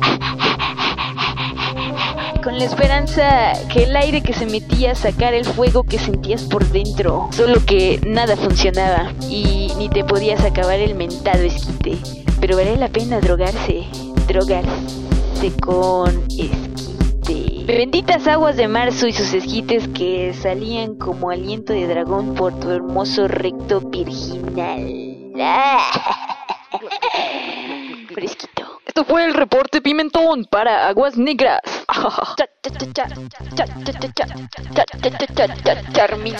[2.44, 6.64] con la esperanza que el aire que se metía sacara el fuego que sentías por
[6.68, 7.28] dentro.
[7.32, 11.98] Solo que nada funcionaba y ni te podías acabar el mentado esquite.
[12.40, 13.88] Pero vale la pena drogarse,
[14.28, 17.66] drogarse con esquite.
[17.66, 22.70] Benditas aguas de marzo y sus esquites que salían como aliento de dragón por tu
[22.70, 25.34] hermoso recto virginal.
[28.98, 31.60] Esto fue el reporte Pimentón para Aguas Negras.
[35.92, 36.34] Charmin.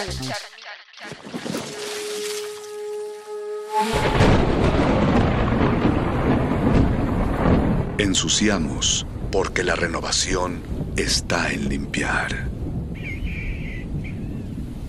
[7.98, 10.62] Ensuciamos porque la renovación
[10.96, 12.48] está en limpiar.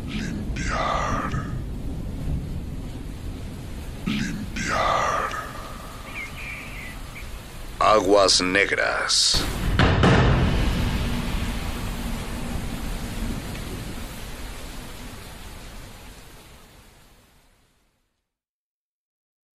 [0.08, 1.44] Limpiar.
[4.06, 5.27] Limpiar.
[7.80, 9.44] Aguas Negras.